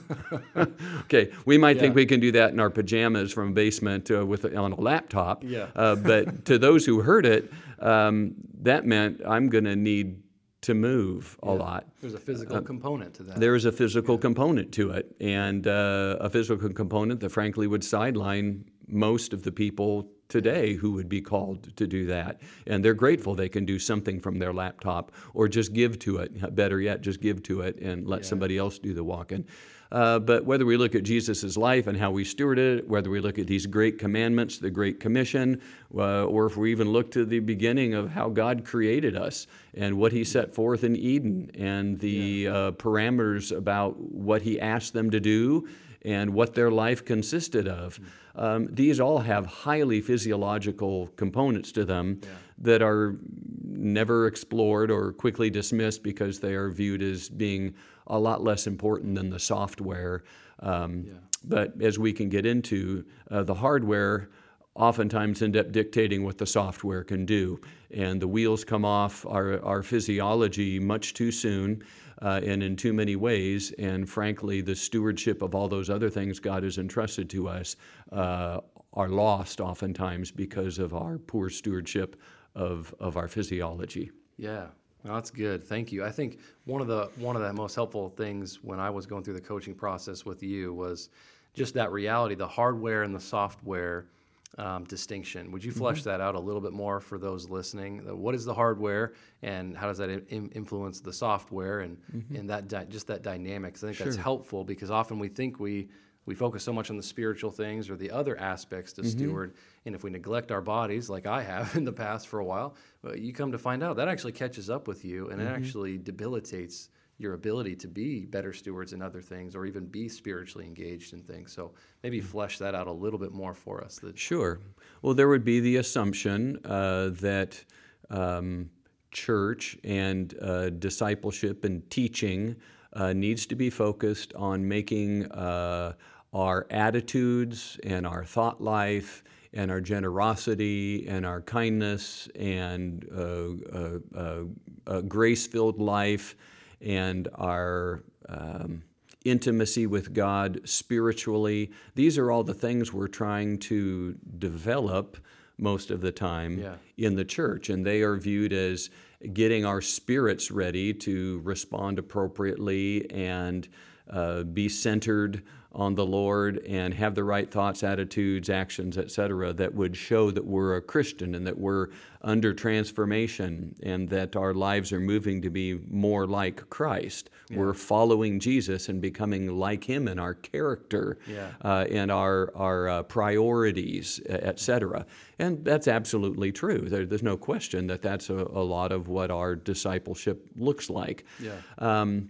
okay, 1.02 1.32
we 1.46 1.58
might 1.58 1.80
think 1.80 1.96
we 1.96 2.06
can 2.06 2.20
do 2.20 2.32
that 2.34 2.52
in 2.52 2.60
our 2.60 2.70
pajamas 2.70 3.32
from 3.32 3.50
a 3.50 3.54
basement 3.54 4.12
uh, 4.12 4.26
with 4.26 4.46
a, 4.46 4.56
on 4.56 4.74
a 4.74 4.80
laptop. 4.80 5.44
Yeah. 5.44 5.68
Uh, 5.76 5.96
but 5.96 6.46
to 6.46 6.58
those 6.58 6.86
who 6.86 7.02
heard 7.02 7.26
it, 7.26 7.52
um, 7.80 8.36
that 8.62 8.86
meant 8.86 9.22
I'm 9.26 9.50
going 9.50 9.66
to 9.66 9.76
need 9.76 10.22
to 10.62 10.74
move 10.74 11.38
a 11.44 11.52
lot. 11.52 11.86
There's 12.00 12.14
a 12.14 12.20
physical 12.20 12.62
component 12.62 13.14
to 13.16 13.24
that. 13.24 13.40
There 13.40 13.56
is 13.56 13.66
a 13.66 13.72
physical 13.72 14.18
component 14.18 14.72
to 14.74 14.92
it, 14.92 15.14
and 15.20 15.68
uh, 15.68 16.18
a 16.22 16.30
physical 16.30 16.70
component 16.70 17.20
that 17.20 17.32
frankly 17.32 17.68
would 17.68 17.84
sideline 17.84 18.66
most 18.88 19.34
of 19.34 19.44
the 19.44 19.52
people 19.52 20.10
today 20.34 20.74
who 20.74 20.92
would 20.94 21.08
be 21.08 21.22
called 21.22 21.76
to 21.78 21.86
do 21.86 22.08
that. 22.08 22.42
And 22.66 22.84
they're 22.84 22.96
grateful 22.96 23.36
they 23.36 23.48
can 23.48 23.66
do 23.66 23.78
something 23.78 24.20
from 24.20 24.40
their 24.40 24.52
laptop 24.52 25.12
or 25.36 25.48
just 25.48 25.74
give 25.74 26.00
to 26.00 26.18
it. 26.18 26.56
Better 26.56 26.82
yet, 26.82 27.02
just 27.02 27.22
give 27.22 27.44
to 27.44 27.62
it 27.62 27.78
and 27.80 28.08
let 28.08 28.22
yeah. 28.22 28.30
somebody 28.30 28.58
else 28.58 28.80
do 28.80 28.96
the 28.96 29.04
walking. 29.04 29.46
Uh, 29.92 30.18
but 30.18 30.44
whether 30.44 30.66
we 30.66 30.76
look 30.76 30.96
at 30.96 31.04
Jesus' 31.04 31.56
life 31.56 31.86
and 31.86 31.96
how 31.96 32.10
we 32.10 32.24
stewarded 32.24 32.80
it, 32.80 32.90
whether 32.90 33.12
we 33.12 33.20
look 33.20 33.38
at 33.38 33.46
these 33.46 33.68
great 33.68 34.00
commandments, 34.00 34.58
the 34.58 34.72
Great 34.72 35.00
Commission, 35.00 35.62
uh, 35.96 36.26
or 36.26 36.48
if 36.48 36.58
we 36.58 36.72
even 36.72 36.90
look 36.90 37.12
to 37.12 37.26
the 37.26 37.38
beginning 37.38 37.94
of 37.94 38.10
how 38.10 38.28
God 38.28 38.66
created 38.66 39.16
us 39.16 39.46
and 39.76 39.96
what 39.96 40.12
He 40.12 40.24
set 40.24 40.56
forth 40.56 40.84
in 40.84 40.96
Eden 40.96 41.52
and 41.54 42.00
the 42.00 42.10
yeah. 42.10 42.52
uh, 42.52 42.72
parameters 42.72 43.56
about 43.56 44.00
what 44.00 44.42
He 44.42 44.60
asked 44.60 44.94
them 44.94 45.12
to 45.12 45.20
do 45.20 45.68
and 46.02 46.34
what 46.34 46.56
their 46.56 46.72
life 46.72 47.06
consisted 47.06 47.68
of. 47.68 48.00
Um, 48.36 48.68
these 48.72 49.00
all 49.00 49.20
have 49.20 49.46
highly 49.46 50.02
physiological 50.02 51.08
components 51.16 51.72
to 51.74 51.86
them 51.86 52.20
yeah. 52.24 52.30
that 52.60 52.82
are 52.82 53.18
never 53.64 54.28
explored 54.28 54.90
or 54.90 55.14
quickly 55.14 55.50
dismissed 55.50 56.04
because 56.04 56.40
they 56.40 56.54
are 56.54 56.70
viewed 56.70 57.02
as 57.04 57.30
being 57.30 57.76
a 58.08 58.18
lot 58.18 58.44
less 58.44 58.66
important 58.68 59.16
than 59.16 59.30
the 59.30 59.40
software. 59.40 60.24
Um, 60.60 61.06
yeah. 61.06 61.14
But 61.46 61.82
as 61.82 62.00
we 62.00 62.14
can 62.14 62.30
get 62.30 62.46
into, 62.46 63.06
uh, 63.30 63.44
the 63.44 63.54
hardware 63.54 64.30
oftentimes 64.76 65.42
end 65.42 65.56
up 65.56 65.72
dictating 65.72 66.24
what 66.24 66.38
the 66.38 66.46
software 66.46 67.04
can 67.04 67.26
do. 67.26 67.60
And 67.92 68.20
the 68.22 68.28
wheels 68.28 68.64
come 68.64 68.86
off 68.86 69.26
our, 69.26 69.64
our 69.64 69.84
physiology 69.84 70.80
much 70.80 71.14
too 71.14 71.32
soon 71.32 71.84
uh, 72.24 72.40
and 72.44 72.64
in 72.64 72.76
too 72.76 72.94
many 72.94 73.16
ways. 73.16 73.72
And 73.78 74.10
frankly, 74.10 74.62
the 74.62 74.76
stewardship 74.76 75.42
of 75.42 75.54
all 75.54 75.68
those 75.68 75.90
other 75.90 76.10
things 76.10 76.40
God 76.40 76.64
has 76.64 76.78
entrusted 76.78 77.30
to 77.32 77.50
us 77.50 77.76
uh, 78.12 78.62
are 78.94 79.10
lost 79.10 79.60
oftentimes 79.60 80.32
because 80.32 80.80
of 80.80 80.94
our 80.94 81.18
poor 81.18 81.50
stewardship 81.50 82.16
of, 82.56 82.96
of 83.00 83.18
our 83.18 83.28
physiology. 83.28 84.12
Yeah, 84.38 84.68
well, 85.04 85.16
that's 85.16 85.32
good. 85.32 85.64
Thank 85.64 85.92
you. 85.92 86.04
I 86.04 86.12
think 86.12 86.40
one 86.66 86.82
of 86.82 86.88
the 86.88 87.10
one 87.18 87.36
of 87.36 87.42
the 87.42 87.52
most 87.54 87.76
helpful 87.76 88.10
things 88.10 88.64
when 88.64 88.80
I 88.80 88.90
was 88.90 89.06
going 89.06 89.24
through 89.24 89.34
the 89.34 89.42
coaching 89.42 89.76
process 89.76 90.26
with 90.26 90.42
you 90.42 90.74
was 90.74 91.10
just 91.54 91.74
that 91.74 91.92
reality, 91.92 92.36
the 92.36 92.48
hardware 92.48 93.04
and 93.04 93.14
the 93.14 93.20
software 93.20 94.08
um, 94.58 94.84
distinction. 94.86 95.52
Would 95.52 95.64
you 95.64 95.72
flesh 95.72 96.02
mm-hmm. 96.02 96.10
that 96.10 96.22
out 96.22 96.36
a 96.36 96.40
little 96.40 96.62
bit 96.62 96.74
more 96.74 97.00
for 97.00 97.18
those 97.18 97.50
listening? 97.50 98.00
What 98.00 98.36
is 98.36 98.46
the 98.46 98.54
hardware, 98.54 99.14
and 99.42 99.76
how 99.76 99.88
does 99.88 99.98
that 99.98 100.10
in, 100.10 100.50
influence 100.50 101.00
the 101.00 101.14
software, 101.14 101.82
and 101.82 101.98
mm-hmm. 102.16 102.36
and 102.36 102.50
that 102.50 102.68
di- 102.68 102.86
just 102.86 103.08
that 103.08 103.24
dynamics? 103.24 103.84
I 103.84 103.88
think 103.88 103.98
sure. 103.98 104.06
that's 104.06 104.18
helpful 104.18 104.64
because 104.64 104.92
often 104.92 105.20
we 105.20 105.28
think 105.28 105.60
we 105.60 105.90
we 106.26 106.36
focus 106.36 106.64
so 106.64 106.72
much 106.72 106.90
on 106.90 106.98
the 106.98 107.04
spiritual 107.04 107.52
things 107.52 107.90
or 107.90 107.98
the 107.98 108.10
other 108.10 108.40
aspects 108.40 108.94
to 108.94 109.02
mm-hmm. 109.02 109.10
steward. 109.10 109.56
And 109.86 109.94
if 109.94 110.04
we 110.04 110.10
neglect 110.10 110.52
our 110.52 110.62
bodies, 110.62 111.10
like 111.10 111.26
I 111.26 111.42
have 111.44 111.76
in 111.76 111.84
the 111.84 111.92
past 111.92 112.28
for 112.28 112.40
a 112.40 112.46
while, 112.46 112.76
you 113.16 113.34
come 113.34 113.52
to 113.52 113.58
find 113.58 113.84
out 113.84 113.98
that 113.98 114.08
actually 114.08 114.32
catches 114.32 114.70
up 114.70 114.88
with 114.88 115.04
you 115.04 115.30
and 115.30 115.40
mm-hmm. 115.40 115.50
it 115.50 115.56
actually 115.56 115.98
debilitates 115.98 116.90
your 117.24 117.34
ability 117.34 117.76
to 117.78 117.88
be 117.88 118.26
better 118.26 118.54
stewards 118.54 118.94
in 118.94 119.02
other 119.02 119.22
things 119.22 119.56
or 119.56 119.66
even 119.66 119.86
be 119.86 120.08
spiritually 120.08 120.68
engaged 120.68 121.14
in 121.14 121.24
things. 121.24 121.52
So 121.52 121.72
maybe 122.04 122.20
mm-hmm. 122.20 122.28
flesh 122.28 122.60
that 122.60 122.76
out 122.76 122.88
a 122.88 122.92
little 122.92 123.18
bit 123.18 123.32
more 123.32 123.56
for 123.56 123.84
us. 123.84 124.00
Sure. 124.16 124.60
Well, 125.02 125.14
there 125.14 125.30
would 125.30 125.46
be 125.46 125.60
the 125.60 125.78
assumption 125.78 126.60
uh, 126.66 127.10
that 127.22 127.64
um, 128.10 128.70
church 129.12 129.78
and 129.84 130.36
uh, 130.42 130.70
discipleship 130.72 131.64
and 131.64 131.90
teaching 131.90 132.56
uh, 132.94 133.14
needs 133.14 133.46
to 133.48 133.56
be 133.56 133.70
focused 133.70 134.34
on 134.36 134.68
making 134.68 135.32
uh, 135.32 135.94
our 136.34 136.68
attitudes 136.70 137.80
and 137.84 138.06
our 138.06 138.24
thought 138.24 138.62
life 138.62 139.24
and 139.54 139.70
our 139.70 139.82
generosity 139.82 141.08
and 141.08 141.26
our 141.26 141.42
kindness 141.42 142.28
and 142.36 143.08
uh, 143.16 143.78
uh, 143.78 144.00
uh, 144.16 144.44
uh 144.88 145.02
grace 145.02 145.46
filled 145.46 145.80
life 145.80 146.36
and 146.84 147.28
our 147.36 148.04
um, 148.30 148.84
intimacy 149.26 149.88
with 149.88 150.14
God 150.14 150.62
spiritually. 150.66 151.72
These 151.96 152.18
are 152.18 152.32
all 152.32 152.44
the 152.44 152.54
things 152.54 152.92
we're 152.92 153.08
trying 153.08 153.60
to 153.60 154.18
develop 154.38 155.18
most 155.58 155.92
of 155.92 156.02
the 156.02 156.12
time 156.12 156.60
yeah. 156.60 156.76
in 156.98 157.16
the 157.16 157.26
church, 157.26 157.70
and 157.70 157.86
they 157.86 158.02
are 158.02 158.16
viewed 158.16 158.54
as 158.54 158.90
getting 159.32 159.66
our 159.66 159.82
spirits 159.82 160.52
ready 160.52 160.94
to 160.94 161.40
respond 161.44 162.00
appropriately 162.00 163.10
and 163.12 163.70
uh, 164.10 164.44
be 164.44 164.68
centered 164.68 165.44
on 165.76 165.96
the 165.96 166.06
Lord 166.06 166.64
and 166.68 166.94
have 166.94 167.16
the 167.16 167.24
right 167.24 167.50
thoughts, 167.50 167.84
attitudes, 167.84 168.50
actions, 168.50 168.98
etc., 168.98 169.54
that 169.54 169.74
would 169.74 169.98
show 169.98 170.30
that 170.30 170.46
we're 170.46 170.76
a 170.76 170.82
Christian 170.82 171.34
and 171.34 171.48
that 171.48 171.58
we're 171.58 171.88
under 172.22 172.54
transformation 172.54 173.76
and 173.82 174.08
that 174.10 174.36
our 174.36 174.54
lives 174.54 174.94
are 174.94 175.00
moving 175.00 175.42
to 175.42 175.50
be 175.50 175.80
more 175.90 176.28
like 176.28 176.70
Christ. 176.70 177.32
Yeah. 177.50 177.58
We're 177.58 177.74
following 177.74 178.40
Jesus 178.40 178.88
and 178.88 179.02
becoming 179.02 179.58
like 179.58 179.84
Him 179.84 180.08
in 180.08 180.20
our 180.20 180.36
character 180.36 181.18
yeah. 181.28 181.50
uh, 181.64 181.86
and 181.90 182.12
our, 182.12 182.52
our 182.56 182.88
uh, 182.88 183.04
priorities, 183.04 184.22
etc. 184.28 185.08
And 185.40 185.66
that's 185.66 185.88
absolutely 185.88 186.52
true. 186.52 186.82
There, 186.88 187.06
there's 187.06 187.24
no 187.24 187.36
question 187.36 187.88
that 187.88 188.04
that's 188.04 188.30
a, 188.30 188.36
a, 188.36 188.64
lot 188.64 188.92
of 188.92 189.08
what 189.08 189.32
our 189.32 189.56
discipleship 189.56 190.46
looks 190.56 190.90
like. 190.90 191.26
Yeah. 191.40 191.56
Um, 191.80 192.30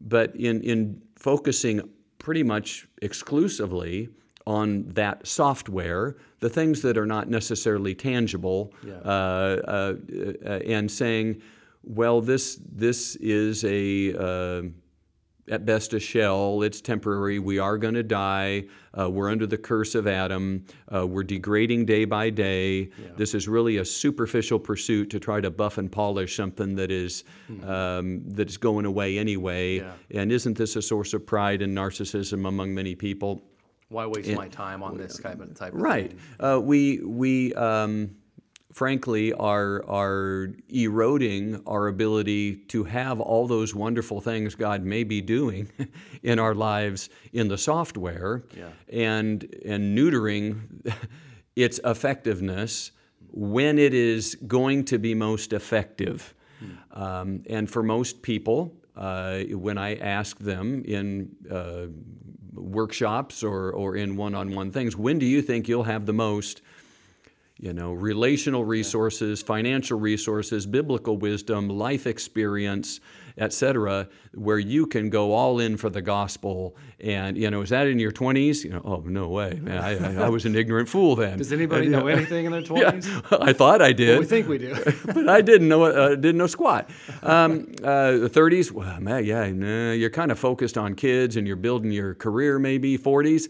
but 0.00 0.34
in, 0.36 0.62
in 0.62 1.02
focusing 1.16 1.82
pretty 2.18 2.42
much 2.42 2.86
exclusively 3.02 4.08
on 4.46 4.84
that 4.94 5.26
software, 5.26 6.16
the 6.40 6.48
things 6.48 6.80
that 6.82 6.96
are 6.96 7.06
not 7.06 7.28
necessarily 7.28 7.94
tangible, 7.94 8.72
yeah. 8.82 8.94
uh, 8.94 9.60
uh, 9.68 9.94
uh, 10.44 10.48
and 10.66 10.90
saying, 10.90 11.42
well, 11.84 12.20
this 12.20 12.58
this 12.70 13.16
is 13.16 13.64
a 13.64 14.14
uh, 14.14 14.62
at 15.50 15.64
best 15.64 15.94
a 15.94 16.00
shell. 16.00 16.62
It's 16.62 16.80
temporary. 16.80 17.38
We 17.38 17.58
are 17.58 17.78
going 17.78 17.94
to 17.94 18.02
die. 18.02 18.64
Uh, 18.98 19.08
we're 19.10 19.30
under 19.30 19.46
the 19.46 19.58
curse 19.58 19.94
of 19.94 20.06
Adam. 20.06 20.64
Uh, 20.92 21.06
we're 21.06 21.22
degrading 21.22 21.86
day 21.86 22.04
by 22.04 22.30
day. 22.30 22.80
Yeah. 22.80 23.08
This 23.16 23.34
is 23.34 23.48
really 23.48 23.78
a 23.78 23.84
superficial 23.84 24.58
pursuit 24.58 25.10
to 25.10 25.20
try 25.20 25.40
to 25.40 25.50
buff 25.50 25.78
and 25.78 25.90
polish 25.90 26.36
something 26.36 26.74
that 26.76 26.90
is, 26.90 27.24
mm-hmm. 27.50 27.68
um, 27.68 28.22
that 28.30 28.48
is 28.48 28.56
going 28.56 28.86
away 28.86 29.18
anyway. 29.18 29.78
Yeah. 29.78 29.92
And 30.10 30.32
isn't 30.32 30.56
this 30.56 30.76
a 30.76 30.82
source 30.82 31.14
of 31.14 31.26
pride 31.26 31.62
and 31.62 31.76
narcissism 31.76 32.46
among 32.46 32.74
many 32.74 32.94
people? 32.94 33.42
Why 33.88 34.06
waste 34.06 34.28
and, 34.28 34.36
my 34.36 34.48
time 34.48 34.82
on 34.82 34.98
this 34.98 35.18
kind 35.18 35.40
of 35.40 35.54
type 35.54 35.72
of? 35.72 35.80
Right. 35.80 36.12
Uh, 36.38 36.60
we 36.62 37.00
we. 37.00 37.54
Um, 37.54 38.17
frankly, 38.78 39.32
are, 39.32 39.84
are 39.88 40.50
eroding 40.68 41.60
our 41.66 41.88
ability 41.88 42.54
to 42.54 42.84
have 42.84 43.18
all 43.18 43.48
those 43.48 43.74
wonderful 43.74 44.20
things 44.20 44.54
God 44.54 44.84
may 44.84 45.02
be 45.02 45.20
doing 45.20 45.68
in 46.22 46.38
our 46.38 46.54
lives 46.54 47.10
in 47.32 47.48
the 47.48 47.58
software 47.58 48.44
yeah. 48.56 48.68
and, 48.88 49.42
and 49.64 49.98
neutering 49.98 50.60
its 51.56 51.80
effectiveness 51.84 52.92
when 53.32 53.80
it 53.80 53.94
is 53.94 54.36
going 54.46 54.84
to 54.84 54.96
be 54.96 55.12
most 55.12 55.52
effective. 55.52 56.32
Hmm. 56.60 57.02
Um, 57.02 57.42
and 57.50 57.68
for 57.68 57.82
most 57.82 58.22
people, 58.22 58.72
uh, 58.96 59.40
when 59.50 59.76
I 59.76 59.96
ask 59.96 60.38
them 60.38 60.84
in 60.84 61.30
uh, 61.50 61.86
workshops 62.54 63.42
or, 63.42 63.72
or 63.72 63.96
in 63.96 64.14
one 64.14 64.36
on 64.36 64.54
one 64.54 64.70
things, 64.70 64.96
when 64.96 65.18
do 65.18 65.26
you 65.26 65.42
think 65.42 65.66
you'll 65.66 65.82
have 65.82 66.06
the 66.06 66.12
most 66.12 66.62
you 67.60 67.72
know, 67.72 67.92
relational 67.92 68.64
resources, 68.64 69.42
financial 69.42 69.98
resources, 69.98 70.64
biblical 70.64 71.16
wisdom, 71.16 71.68
life 71.68 72.06
experience, 72.06 73.00
etc., 73.36 74.08
where 74.34 74.60
you 74.60 74.86
can 74.86 75.10
go 75.10 75.32
all 75.32 75.58
in 75.58 75.76
for 75.76 75.90
the 75.90 76.00
gospel. 76.00 76.76
And 77.00 77.36
you 77.36 77.50
know, 77.50 77.62
is 77.62 77.70
that 77.70 77.88
in 77.88 77.98
your 77.98 78.12
twenties? 78.12 78.64
You 78.64 78.70
know, 78.70 78.82
oh 78.84 79.00
no 79.04 79.28
way, 79.28 79.58
man! 79.60 79.78
I, 79.78 80.26
I, 80.26 80.28
was 80.28 80.46
an 80.46 80.54
ignorant 80.54 80.88
fool 80.88 81.16
then. 81.16 81.38
Does 81.38 81.52
anybody 81.52 81.86
and, 81.86 81.92
know 81.92 82.06
anything 82.06 82.46
in 82.46 82.52
their 82.52 82.62
twenties? 82.62 83.08
Yeah, 83.08 83.38
I 83.40 83.52
thought 83.52 83.82
I 83.82 83.92
did. 83.92 84.10
Well, 84.10 84.20
we 84.20 84.26
think 84.26 84.48
we 84.48 84.58
do, 84.58 84.76
but 85.06 85.28
I 85.28 85.40
didn't 85.40 85.68
know. 85.68 85.84
Uh, 85.84 86.10
didn't 86.10 86.38
know 86.38 86.46
squat. 86.46 86.88
Um, 87.22 87.72
uh, 87.82 88.12
the 88.12 88.28
thirties, 88.28 88.70
well, 88.70 89.00
man, 89.00 89.24
yeah, 89.24 89.50
nah, 89.50 89.92
you're 89.92 90.10
kind 90.10 90.30
of 90.30 90.38
focused 90.38 90.78
on 90.78 90.94
kids 90.94 91.36
and 91.36 91.46
you're 91.46 91.56
building 91.56 91.90
your 91.90 92.14
career. 92.14 92.60
Maybe 92.60 92.96
forties 92.96 93.48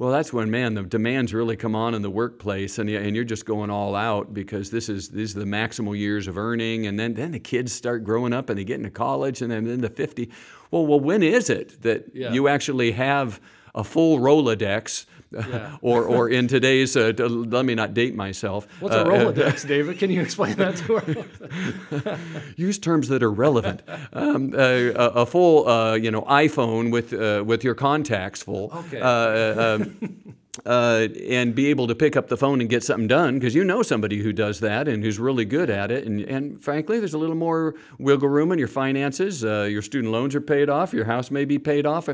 well, 0.00 0.10
that's 0.10 0.32
when, 0.32 0.50
man, 0.50 0.72
the 0.72 0.82
demands 0.82 1.34
really 1.34 1.56
come 1.56 1.76
on 1.76 1.92
in 1.92 2.00
the 2.00 2.08
workplace, 2.08 2.78
and, 2.78 2.88
and 2.88 3.14
you're 3.14 3.22
just 3.22 3.44
going 3.44 3.68
all 3.68 3.94
out 3.94 4.32
because 4.32 4.70
this 4.70 4.88
is 4.88 5.10
these 5.10 5.36
are 5.36 5.40
the 5.40 5.44
maximal 5.44 5.94
years 5.94 6.26
of 6.26 6.38
earning, 6.38 6.86
and 6.86 6.98
then, 6.98 7.12
then 7.12 7.32
the 7.32 7.38
kids 7.38 7.70
start 7.70 8.02
growing 8.02 8.32
up 8.32 8.48
and 8.48 8.58
they 8.58 8.64
get 8.64 8.78
into 8.78 8.88
college, 8.88 9.42
and 9.42 9.52
then 9.52 9.66
into 9.66 9.90
50. 9.90 10.30
Well, 10.70 10.86
well, 10.86 11.00
when 11.00 11.22
is 11.22 11.50
it 11.50 11.82
that 11.82 12.06
yeah. 12.14 12.32
you 12.32 12.48
actually 12.48 12.92
have 12.92 13.42
a 13.74 13.84
full 13.84 14.18
Rolodex 14.20 15.04
yeah. 15.32 15.76
or, 15.82 16.04
or 16.04 16.28
in 16.28 16.48
today's, 16.48 16.96
uh, 16.96 17.12
let 17.18 17.64
me 17.64 17.74
not 17.74 17.94
date 17.94 18.14
myself. 18.14 18.66
What's 18.80 18.94
a 18.94 19.00
uh, 19.00 19.04
Rolodex, 19.04 19.64
uh, 19.64 19.68
David? 19.68 19.98
Can 19.98 20.10
you 20.10 20.20
explain 20.20 20.56
that 20.56 20.76
to 20.76 20.96
us? 20.96 22.18
Use 22.56 22.78
terms 22.78 23.08
that 23.08 23.22
are 23.22 23.30
relevant. 23.30 23.82
Um, 24.12 24.52
uh, 24.54 24.92
a, 24.94 25.26
full, 25.26 25.68
uh, 25.68 25.94
you 25.94 26.10
know, 26.10 26.22
iPhone 26.22 26.90
with, 26.90 27.12
uh, 27.12 27.44
with 27.46 27.64
your 27.64 27.74
contacts 27.74 28.42
full. 28.42 28.72
Okay. 28.72 29.00
Um, 29.00 30.34
uh, 30.66 31.08
and 31.28 31.54
be 31.54 31.66
able 31.66 31.86
to 31.86 31.94
pick 31.94 32.16
up 32.16 32.28
the 32.28 32.36
phone 32.36 32.60
and 32.60 32.68
get 32.68 32.82
something 32.82 33.06
done 33.06 33.38
because 33.38 33.54
you 33.54 33.64
know 33.64 33.82
somebody 33.82 34.18
who 34.18 34.32
does 34.32 34.60
that 34.60 34.88
and 34.88 35.02
who's 35.02 35.18
really 35.18 35.44
good 35.44 35.70
at 35.70 35.90
it. 35.90 36.06
And, 36.06 36.20
and 36.22 36.62
frankly, 36.62 36.98
there's 36.98 37.14
a 37.14 37.18
little 37.18 37.36
more 37.36 37.74
wiggle 37.98 38.28
room 38.28 38.52
in 38.52 38.58
your 38.58 38.68
finances. 38.68 39.44
Uh, 39.44 39.68
your 39.70 39.82
student 39.82 40.12
loans 40.12 40.34
are 40.34 40.40
paid 40.40 40.68
off. 40.68 40.92
Your 40.92 41.04
house 41.04 41.30
may 41.30 41.44
be 41.44 41.58
paid 41.58 41.86
off. 41.86 42.08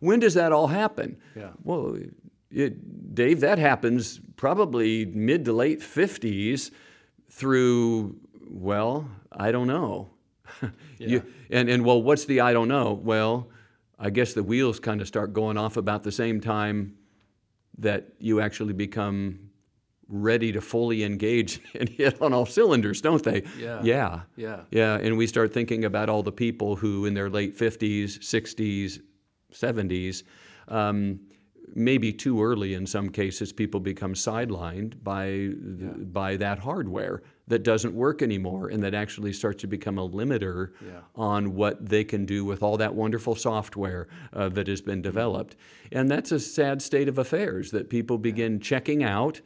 When 0.00 0.20
does 0.20 0.34
that 0.34 0.52
all 0.52 0.68
happen? 0.68 1.16
Yeah. 1.34 1.50
Well, 1.62 1.96
it, 2.54 3.14
Dave, 3.14 3.40
that 3.40 3.58
happens 3.58 4.20
probably 4.36 5.04
mid 5.06 5.44
to 5.44 5.52
late 5.52 5.80
50s 5.80 6.70
through, 7.30 8.16
well, 8.48 9.08
I 9.32 9.52
don't 9.52 9.66
know. 9.66 10.10
Yeah. 10.96 11.08
you, 11.08 11.22
and, 11.50 11.68
and 11.68 11.84
well, 11.84 12.00
what's 12.00 12.24
the 12.24 12.40
I 12.40 12.52
don't 12.52 12.68
know? 12.68 12.92
Well, 12.92 13.48
I 13.98 14.10
guess 14.10 14.32
the 14.32 14.44
wheels 14.44 14.78
kind 14.78 15.00
of 15.00 15.08
start 15.08 15.32
going 15.32 15.56
off 15.58 15.76
about 15.76 16.04
the 16.04 16.12
same 16.12 16.40
time 16.40 16.96
that 17.78 18.12
you 18.20 18.40
actually 18.40 18.74
become 18.74 19.50
ready 20.08 20.52
to 20.52 20.60
fully 20.60 21.02
engage 21.02 21.60
and 21.74 21.88
hit 21.88 22.22
on 22.22 22.32
all 22.32 22.46
cylinders, 22.46 23.00
don't 23.00 23.24
they? 23.24 23.42
Yeah. 23.58 23.80
Yeah. 23.82 24.20
Yeah. 24.36 24.60
Yeah. 24.70 24.94
And 24.98 25.16
we 25.16 25.26
start 25.26 25.52
thinking 25.52 25.84
about 25.84 26.08
all 26.08 26.22
the 26.22 26.32
people 26.32 26.76
who, 26.76 27.06
in 27.06 27.14
their 27.14 27.28
late 27.28 27.58
50s, 27.58 28.18
60s, 28.20 29.00
70s, 29.52 30.22
um, 30.68 31.18
maybe 31.74 32.12
too 32.12 32.42
early 32.42 32.74
in 32.74 32.86
some 32.86 33.08
cases, 33.08 33.52
people 33.52 33.80
become 33.80 34.14
sidelined 34.14 35.02
by, 35.02 35.26
yeah. 35.26 35.88
by 36.12 36.36
that 36.36 36.58
hardware 36.58 37.22
that 37.46 37.62
doesn't 37.62 37.94
work 37.94 38.22
anymore 38.22 38.68
and 38.68 38.82
that 38.82 38.94
actually 38.94 39.32
starts 39.32 39.60
to 39.60 39.66
become 39.66 39.98
a 39.98 40.08
limiter 40.08 40.70
yeah. 40.84 41.00
on 41.14 41.54
what 41.54 41.86
they 41.86 42.02
can 42.02 42.24
do 42.24 42.44
with 42.44 42.62
all 42.62 42.76
that 42.76 42.94
wonderful 42.94 43.34
software 43.34 44.08
uh, 44.32 44.48
that 44.48 44.66
has 44.66 44.80
been 44.80 45.02
developed. 45.02 45.56
And 45.92 46.10
that's 46.10 46.32
a 46.32 46.40
sad 46.40 46.80
state 46.80 47.08
of 47.08 47.18
affairs 47.18 47.70
that 47.72 47.90
people 47.90 48.18
begin 48.18 48.60
checking 48.60 49.04
out. 49.04 49.40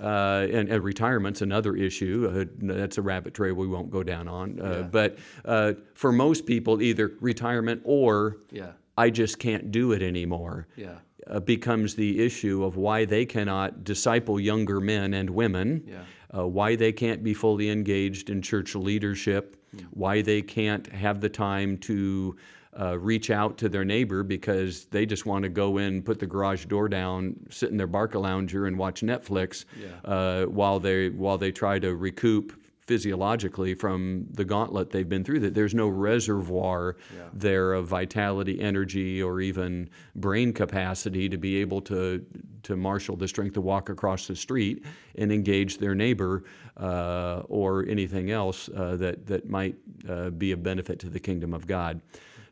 Uh, 0.00 0.46
and, 0.52 0.68
and, 0.68 0.84
retirement's 0.84 1.42
another 1.42 1.74
issue. 1.74 2.30
Uh, 2.32 2.44
that's 2.60 2.98
a 2.98 3.02
rabbit 3.02 3.34
trail 3.34 3.52
we 3.54 3.66
won't 3.66 3.90
go 3.90 4.04
down 4.04 4.28
on. 4.28 4.60
Uh, 4.60 4.70
yeah. 4.70 4.82
But 4.82 5.18
uh, 5.44 5.72
for 5.94 6.12
most 6.12 6.46
people, 6.46 6.80
either 6.80 7.16
retirement 7.20 7.82
or 7.84 8.36
yeah. 8.52 8.72
I 8.98 9.10
just 9.10 9.38
can't 9.38 9.70
do 9.70 9.92
it 9.92 10.02
anymore. 10.02 10.66
Yeah. 10.76 10.96
Uh, 11.26 11.40
becomes 11.40 11.94
the 11.94 12.24
issue 12.24 12.64
of 12.64 12.76
why 12.76 13.04
they 13.04 13.24
cannot 13.26 13.84
disciple 13.84 14.40
younger 14.40 14.80
men 14.80 15.14
and 15.14 15.28
women, 15.30 15.84
Yeah. 15.86 16.04
uh, 16.36 16.46
why 16.48 16.74
they 16.76 16.90
can't 16.92 17.22
be 17.22 17.34
fully 17.34 17.68
engaged 17.70 18.28
in 18.30 18.42
church 18.42 18.74
leadership, 18.74 19.56
why 19.90 20.22
they 20.22 20.40
can't 20.42 20.86
have 20.88 21.20
the 21.20 21.28
time 21.28 21.76
to 21.78 22.36
uh, 22.80 22.96
reach 22.98 23.30
out 23.30 23.58
to 23.58 23.68
their 23.68 23.84
neighbor 23.84 24.22
because 24.22 24.86
they 24.86 25.04
just 25.04 25.26
want 25.26 25.42
to 25.42 25.48
go 25.48 25.78
in, 25.78 26.00
put 26.02 26.18
the 26.18 26.26
garage 26.26 26.64
door 26.66 26.88
down, 26.88 27.34
sit 27.50 27.70
in 27.70 27.76
their 27.76 27.88
Barcalounger 27.88 28.66
and 28.68 28.78
watch 28.78 29.02
Netflix 29.02 29.64
Yeah. 29.80 29.88
uh, 30.10 30.44
while 30.46 30.80
they 30.80 31.10
while 31.10 31.38
they 31.38 31.50
try 31.52 31.78
to 31.80 31.94
recoup 31.96 32.52
physiologically 32.88 33.74
from 33.74 34.26
the 34.32 34.44
gauntlet 34.44 34.90
they've 34.90 35.10
been 35.10 35.22
through 35.22 35.38
that 35.38 35.54
there's 35.54 35.74
no 35.74 35.88
reservoir 35.88 36.96
Yeah. 37.14 37.24
there 37.34 37.74
of 37.74 37.86
vitality 37.86 38.58
energy 38.60 39.22
or 39.22 39.40
even 39.42 39.90
brain 40.16 40.52
capacity 40.54 41.28
to 41.28 41.36
be 41.36 41.56
able 41.60 41.82
to 41.82 42.24
to 42.62 42.76
marshal 42.76 43.14
the 43.14 43.28
strength 43.28 43.52
to 43.54 43.60
walk 43.60 43.90
across 43.90 44.26
the 44.26 44.34
street 44.34 44.84
and 45.18 45.30
engage 45.30 45.76
their 45.78 45.94
neighbor 45.94 46.44
uh, 46.78 47.42
or 47.48 47.84
anything 47.86 48.30
else 48.30 48.70
uh, 48.70 48.96
that 48.96 49.26
that 49.26 49.48
might 49.48 49.76
uh, 50.08 50.30
be 50.30 50.52
of 50.52 50.62
benefit 50.62 50.98
to 50.98 51.10
the 51.10 51.20
kingdom 51.20 51.52
of 51.52 51.66
God 51.66 52.00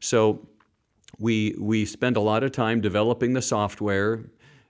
so 0.00 0.46
we 1.18 1.54
we 1.58 1.86
spend 1.86 2.16
a 2.18 2.20
lot 2.20 2.42
of 2.44 2.52
time 2.52 2.82
developing 2.82 3.32
the 3.32 3.42
software 3.42 4.20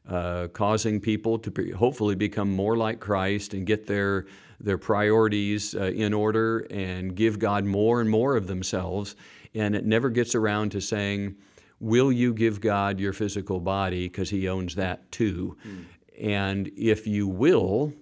uh, 0.09 0.47
causing 0.53 1.01
people 1.01 1.37
to 1.37 1.51
be, 1.51 1.73
hopefully 1.73 2.15
become 2.15 2.49
more 2.49 2.77
like 2.77 3.01
Christ 3.01 3.55
and 3.55 3.67
get 3.67 3.89
their 3.89 4.27
their 4.61 4.79
priorities 4.79 5.75
uh, 5.75 5.85
in 5.85 6.13
order 6.15 6.61
and 6.71 7.15
give 7.15 7.39
God 7.39 7.65
more 7.65 8.01
and 8.01 8.09
more 8.09 8.37
of 8.37 8.47
themselves. 8.47 9.17
And 9.55 9.75
it 9.75 9.85
never 9.85 10.11
gets 10.11 10.35
around 10.35 10.71
to 10.73 10.81
saying, 10.81 11.37
"Will 11.81 12.13
you 12.13 12.35
give 12.35 12.61
God 12.61 13.01
your 13.01 13.13
physical 13.13 13.61
body 13.61 14.09
because 14.09 14.31
He 14.31 14.49
owns 14.49 14.75
that 14.75 15.11
too?" 15.11 15.57
And 16.19 16.71
if 16.77 17.07
you 17.07 17.29
will, 17.29 17.93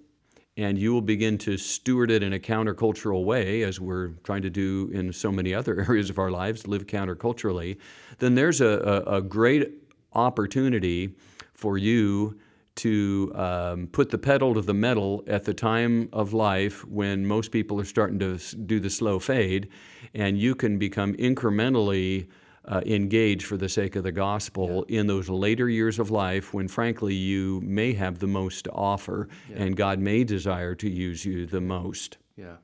and 0.56 0.78
you 0.78 0.92
will 0.92 1.02
begin 1.02 1.37
to 1.38 1.56
steward 1.56 2.11
it 2.11 2.23
in 2.23 2.32
a 2.32 2.38
countercultural 2.38 3.25
way, 3.25 3.62
as 3.62 3.80
we're 3.80 4.08
trying 4.23 4.42
to 4.42 4.50
do 4.50 4.90
in 4.92 5.12
so 5.12 5.32
many 5.32 5.52
other 5.52 5.80
areas 5.88 6.11
of 6.11 6.18
our 6.18 6.30
lives, 6.30 6.66
live 6.66 6.87
counterculturally, 6.87 7.78
then 8.18 8.34
there's 8.34 8.61
a, 8.61 9.02
a, 9.06 9.16
a 9.16 9.23
great 9.23 9.73
opportunity 10.12 11.14
for 11.54 11.76
you 11.76 12.38
to 12.76 13.33
um, 13.35 13.87
put 13.88 14.11
the 14.11 14.19
pedal 14.19 14.54
to 14.54 14.61
the 14.61 14.75
metal 14.75 15.23
at 15.26 15.45
the 15.45 15.54
time 15.54 16.09
of 16.12 16.33
life 16.33 16.85
when 16.87 17.25
most 17.25 17.50
people 17.50 17.80
are 17.80 17.84
starting 17.84 18.19
to 18.19 18.39
do 18.67 18.80
the 18.80 18.91
slow 18.91 19.19
fade, 19.19 19.69
and 20.15 20.39
you 20.39 20.54
can 20.54 20.78
become 20.78 21.15
incrementally 21.15 22.26
uh, 22.67 22.80
engaged 22.87 23.47
for 23.47 23.56
the 23.56 23.69
sake 23.69 23.95
of 23.95 24.04
the 24.04 24.13
gospel 24.13 24.84
in 24.84 25.06
those 25.06 25.28
later 25.28 25.69
years 25.69 25.99
of 25.99 26.10
life 26.10 26.54
when, 26.54 26.67
frankly, 26.67 27.15
you 27.15 27.60
may 27.63 27.93
have 27.93 28.19
the 28.19 28.26
most 28.26 28.65
to 28.65 28.73
offer 28.73 29.28
and 29.54 29.76
God 29.76 29.99
may 29.99 30.25
desire 30.25 30.75
to 30.76 30.89
use 30.89 31.25
you 31.25 31.47
the 31.47 31.60
most. 31.60 32.19
Yeah, 32.37 32.56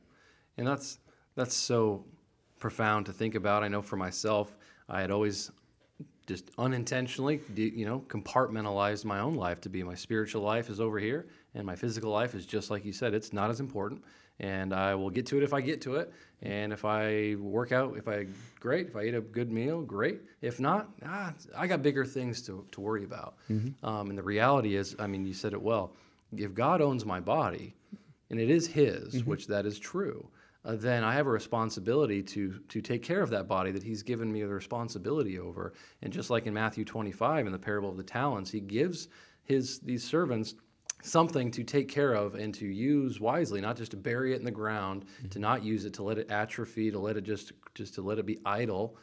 and 0.56 0.66
that's 0.66 0.98
that's 1.36 1.54
so 1.54 2.04
profound 2.58 3.06
to 3.06 3.12
think 3.12 3.34
about. 3.34 3.62
I 3.62 3.68
know 3.68 3.82
for 3.82 3.96
myself, 3.96 4.56
I 4.88 5.00
had 5.00 5.10
always 5.10 5.50
just 6.30 6.52
unintentionally, 6.58 7.40
you 7.56 7.84
know, 7.84 8.04
compartmentalized 8.06 9.04
my 9.04 9.18
own 9.18 9.34
life 9.34 9.60
to 9.62 9.68
be 9.68 9.82
my 9.82 9.96
spiritual 9.96 10.42
life 10.42 10.70
is 10.70 10.78
over 10.78 11.00
here, 11.00 11.26
and 11.56 11.66
my 11.66 11.74
physical 11.74 12.12
life 12.12 12.36
is 12.36 12.46
just 12.46 12.70
like 12.70 12.84
you 12.84 12.92
said. 12.92 13.14
It's 13.14 13.32
not 13.32 13.50
as 13.50 13.58
important, 13.58 14.04
and 14.38 14.72
I 14.72 14.94
will 14.94 15.10
get 15.10 15.26
to 15.26 15.38
it 15.38 15.42
if 15.42 15.52
I 15.52 15.60
get 15.60 15.80
to 15.82 15.96
it. 15.96 16.12
And 16.42 16.72
if 16.72 16.84
I 16.84 17.34
work 17.40 17.72
out, 17.72 17.96
if 17.96 18.06
I 18.06 18.28
great, 18.60 18.86
if 18.86 18.94
I 18.94 19.06
eat 19.06 19.14
a 19.16 19.20
good 19.20 19.50
meal, 19.50 19.82
great. 19.82 20.20
If 20.40 20.60
not, 20.60 20.88
ah, 21.04 21.34
I 21.56 21.66
got 21.66 21.82
bigger 21.82 22.04
things 22.04 22.40
to, 22.42 22.64
to 22.70 22.80
worry 22.80 23.02
about. 23.02 23.34
Um, 23.82 24.10
and 24.10 24.16
the 24.16 24.22
reality 24.22 24.76
is, 24.76 24.94
I 25.00 25.08
mean, 25.08 25.26
you 25.26 25.34
said 25.34 25.52
it 25.52 25.60
well. 25.60 25.96
If 26.36 26.54
God 26.54 26.80
owns 26.80 27.04
my 27.04 27.18
body, 27.18 27.74
and 28.30 28.38
it 28.38 28.50
is 28.50 28.68
His, 28.68 29.24
which 29.24 29.48
that 29.48 29.66
is 29.66 29.80
true, 29.80 30.28
uh, 30.64 30.76
then 30.76 31.04
I 31.04 31.14
have 31.14 31.26
a 31.26 31.30
responsibility 31.30 32.22
to 32.22 32.60
to 32.68 32.80
take 32.80 33.02
care 33.02 33.22
of 33.22 33.30
that 33.30 33.48
body 33.48 33.70
that 33.72 33.82
He's 33.82 34.02
given 34.02 34.30
me 34.32 34.42
the 34.42 34.48
responsibility 34.48 35.38
over. 35.38 35.72
And 36.02 36.12
just 36.12 36.30
like 36.30 36.46
in 36.46 36.54
Matthew 36.54 36.84
25 36.84 37.46
in 37.46 37.52
the 37.52 37.58
parable 37.58 37.90
of 37.90 37.96
the 37.96 38.02
talents, 38.02 38.50
He 38.50 38.60
gives 38.60 39.08
His 39.44 39.78
these 39.80 40.04
servants 40.04 40.54
something 41.02 41.50
to 41.50 41.64
take 41.64 41.88
care 41.88 42.12
of 42.12 42.34
and 42.34 42.52
to 42.54 42.66
use 42.66 43.20
wisely, 43.20 43.60
not 43.60 43.76
just 43.76 43.90
to 43.92 43.96
bury 43.96 44.34
it 44.34 44.38
in 44.38 44.44
the 44.44 44.50
ground, 44.50 45.06
to 45.30 45.38
not 45.38 45.64
use 45.64 45.86
it 45.86 45.94
to 45.94 46.02
let 46.02 46.18
it 46.18 46.30
atrophy, 46.30 46.90
to 46.90 46.98
let 46.98 47.16
it 47.16 47.22
just 47.22 47.52
just 47.74 47.94
to 47.94 48.02
let 48.02 48.18
it 48.18 48.26
be 48.26 48.38
idle. 48.44 48.96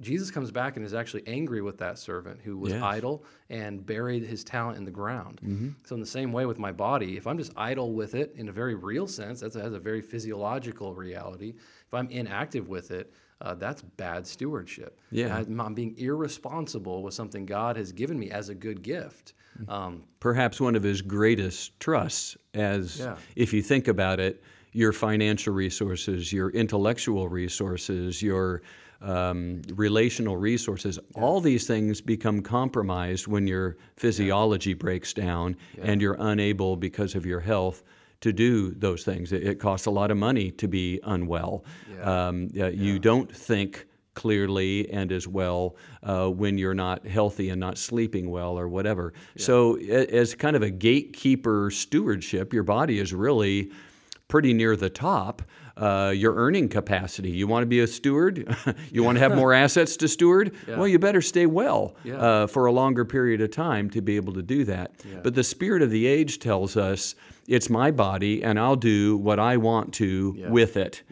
Jesus 0.00 0.30
comes 0.30 0.50
back 0.50 0.76
and 0.76 0.84
is 0.84 0.94
actually 0.94 1.22
angry 1.26 1.62
with 1.62 1.78
that 1.78 1.98
servant 1.98 2.40
who 2.42 2.56
was 2.58 2.72
Yes. 2.72 2.82
idle 2.82 3.24
and 3.50 3.84
buried 3.84 4.22
his 4.24 4.42
talent 4.44 4.76
in 4.78 4.84
the 4.84 4.90
ground. 4.90 5.40
So, 5.84 5.94
in 5.94 6.00
the 6.00 6.06
same 6.06 6.32
way 6.32 6.46
with 6.46 6.58
my 6.58 6.72
body, 6.72 7.16
if 7.16 7.26
I'm 7.26 7.38
just 7.38 7.52
idle 7.56 7.92
with 7.92 8.14
it 8.14 8.34
in 8.36 8.48
a 8.48 8.52
very 8.52 8.74
real 8.74 9.06
sense, 9.06 9.40
that 9.40 9.52
has 9.54 9.72
a 9.72 9.78
very 9.78 10.00
physiological 10.02 10.94
reality. 10.94 11.54
If 11.86 11.94
I'm 11.94 12.08
inactive 12.10 12.68
with 12.68 12.90
it, 12.90 13.12
uh, 13.40 13.54
that's 13.54 13.82
bad 13.82 14.26
stewardship. 14.26 14.98
Yeah. 15.10 15.36
I'm, 15.36 15.60
I'm 15.60 15.74
being 15.74 15.94
irresponsible 15.98 17.02
with 17.02 17.14
something 17.14 17.46
God 17.46 17.76
has 17.76 17.92
given 17.92 18.18
me 18.18 18.30
as 18.30 18.48
a 18.48 18.54
good 18.54 18.82
gift. 18.82 19.34
Um, 19.68 20.02
perhaps 20.18 20.60
one 20.60 20.74
of 20.74 20.82
his 20.82 21.00
greatest 21.00 21.78
trusts 21.78 22.36
as 22.54 22.98
Yeah. 22.98 23.16
if 23.36 23.52
you 23.52 23.62
think 23.62 23.86
about 23.86 24.18
it 24.18 24.42
your 24.72 24.92
financial 24.92 25.54
resources 25.54 26.32
your 26.32 26.50
intellectual 26.50 27.28
resources 27.28 28.20
your 28.20 28.62
um, 29.00 29.60
relational 29.74 30.36
resources 30.36 30.98
all 31.14 31.40
these 31.40 31.66
things 31.66 32.00
become 32.00 32.40
compromised 32.42 33.26
when 33.26 33.46
your 33.46 33.76
physiology 33.96 34.74
breaks 34.74 35.12
down 35.12 35.56
and 35.82 36.00
you're 36.00 36.16
unable 36.20 36.76
because 36.76 37.14
of 37.14 37.26
your 37.26 37.40
health 37.40 37.82
to 38.20 38.32
do 38.32 38.70
those 38.70 39.04
things. 39.04 39.32
It, 39.32 39.42
it 39.46 39.60
costs 39.60 39.86
a 39.86 39.90
lot 39.90 40.10
of 40.10 40.16
money 40.16 40.50
to 40.52 40.66
be 40.68 40.98
unwell. 41.04 41.64
Yeah. 41.94 42.28
um, 42.28 42.48
yeah, 42.52 42.68
you 42.68 42.98
don't 42.98 43.30
think 43.30 43.86
clearly 44.14 44.88
and 44.90 45.12
as 45.12 45.26
well 45.28 45.76
uh, 46.04 46.28
when 46.28 46.56
you're 46.56 46.72
not 46.74 47.04
healthy 47.06 47.50
and 47.50 47.60
not 47.60 47.76
sleeping 47.76 48.30
well 48.30 48.56
or 48.58 48.68
whatever. 48.68 49.12
So, 49.36 49.76
a- 49.78 50.06
as 50.06 50.34
kind 50.34 50.56
of 50.56 50.62
a 50.62 50.70
gatekeeper 50.70 51.70
stewardship, 51.70 52.52
your 52.54 52.62
body 52.62 52.98
is 52.98 53.12
really 53.12 53.70
pretty 54.28 54.54
near 54.54 54.76
the 54.76 54.88
top 54.88 55.42
uh, 55.76 56.12
your 56.14 56.34
earning 56.34 56.68
capacity. 56.68 57.30
You 57.30 57.46
want 57.46 57.62
to 57.62 57.66
be 57.66 57.80
a 57.80 57.86
steward? 57.86 58.56
you 58.92 59.02
want 59.02 59.16
to 59.16 59.20
have 59.20 59.34
more 59.34 59.52
assets 59.52 59.96
to 59.98 60.08
steward? 60.08 60.54
Yeah. 60.68 60.76
Well, 60.76 60.86
you 60.88 60.98
better 60.98 61.20
stay 61.22 61.46
well 61.46 61.96
Yeah. 62.04 62.16
uh, 62.16 62.46
for 62.46 62.66
a 62.66 62.72
longer 62.72 63.04
period 63.04 63.40
of 63.40 63.50
time 63.50 63.90
to 63.90 64.00
be 64.00 64.16
able 64.16 64.32
to 64.34 64.42
do 64.42 64.64
that. 64.64 64.92
Yeah. 65.04 65.20
But 65.22 65.34
the 65.34 65.44
spirit 65.44 65.82
of 65.82 65.90
the 65.90 66.06
age 66.06 66.38
tells 66.38 66.76
us 66.76 67.14
it's 67.48 67.68
my 67.68 67.90
body 67.90 68.42
and 68.44 68.58
I'll 68.58 68.76
do 68.76 69.16
what 69.16 69.38
I 69.40 69.56
want 69.56 69.92
to 69.94 70.36
with 70.48 70.76
it. 70.76 71.02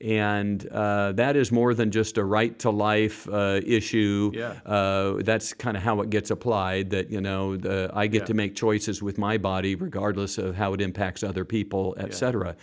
And 0.00 0.66
uh, 0.68 1.12
that 1.12 1.34
is 1.34 1.50
more 1.50 1.72
than 1.72 1.90
just 1.90 2.18
a 2.18 2.24
right 2.24 2.58
to 2.58 2.70
life 2.70 3.26
uh, 3.28 3.60
issue. 3.64 4.32
Yeah. 4.34 4.54
Uh, 4.66 5.22
that's 5.22 5.54
kind 5.54 5.76
of 5.76 5.82
how 5.82 6.00
it 6.02 6.10
gets 6.10 6.30
applied. 6.30 6.90
That 6.90 7.10
you 7.10 7.20
know, 7.22 7.56
the, 7.56 7.90
I 7.94 8.06
get 8.06 8.26
to 8.26 8.34
make 8.34 8.54
choices 8.54 9.02
with 9.02 9.16
my 9.18 9.38
body, 9.38 9.74
regardless 9.76 10.36
of 10.36 10.56
how 10.56 10.74
it 10.74 10.80
impacts 10.82 11.22
other 11.22 11.44
people, 11.44 11.94
et 11.98 12.12
cetera. 12.12 12.54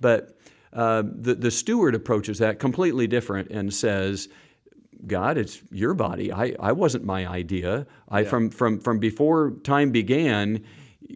But 0.00 0.37
uh, 0.72 1.02
the 1.04 1.34
the 1.34 1.50
steward 1.50 1.94
approaches 1.94 2.38
that 2.38 2.58
completely 2.58 3.06
different 3.06 3.50
and 3.50 3.72
says, 3.72 4.28
God, 5.06 5.38
it's 5.38 5.62
your 5.70 5.94
body. 5.94 6.32
I, 6.32 6.54
I 6.58 6.72
wasn't 6.72 7.04
my 7.04 7.26
idea. 7.26 7.86
I 8.08 8.20
Yeah. 8.20 8.28
from 8.28 8.50
from 8.50 8.80
from 8.80 8.98
before 8.98 9.52
time 9.62 9.90
began, 9.92 10.64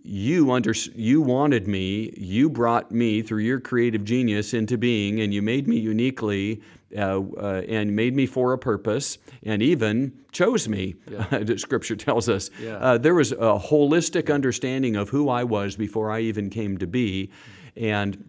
you 0.04 0.50
under 0.52 0.72
you 0.94 1.20
wanted 1.20 1.66
me. 1.68 2.14
You 2.16 2.48
brought 2.48 2.92
me 2.92 3.22
through 3.22 3.42
your 3.42 3.60
creative 3.60 4.04
genius 4.04 4.54
into 4.54 4.78
being, 4.78 5.20
and 5.20 5.34
you 5.34 5.42
made 5.42 5.66
me 5.68 5.76
uniquely. 5.78 6.60
Uh, 6.94 7.22
uh, 7.38 7.62
and 7.68 7.96
made 7.96 8.14
me 8.14 8.26
for 8.26 8.52
a 8.52 8.58
purpose, 8.58 9.16
and 9.44 9.62
even 9.62 10.12
chose 10.30 10.68
me. 10.68 10.94
the 11.30 11.56
scripture 11.58 11.96
tells 11.96 12.28
us 12.28 12.50
Yeah. 12.62 12.76
uh, 12.76 12.98
there 12.98 13.14
was 13.14 13.32
a 13.32 13.58
holistic 13.58 14.30
understanding 14.30 14.96
of 14.96 15.08
who 15.08 15.30
I 15.30 15.42
was 15.42 15.74
before 15.74 16.10
I 16.10 16.20
even 16.20 16.50
came 16.50 16.76
to 16.76 16.86
be, 16.86 17.30
and 17.78 18.22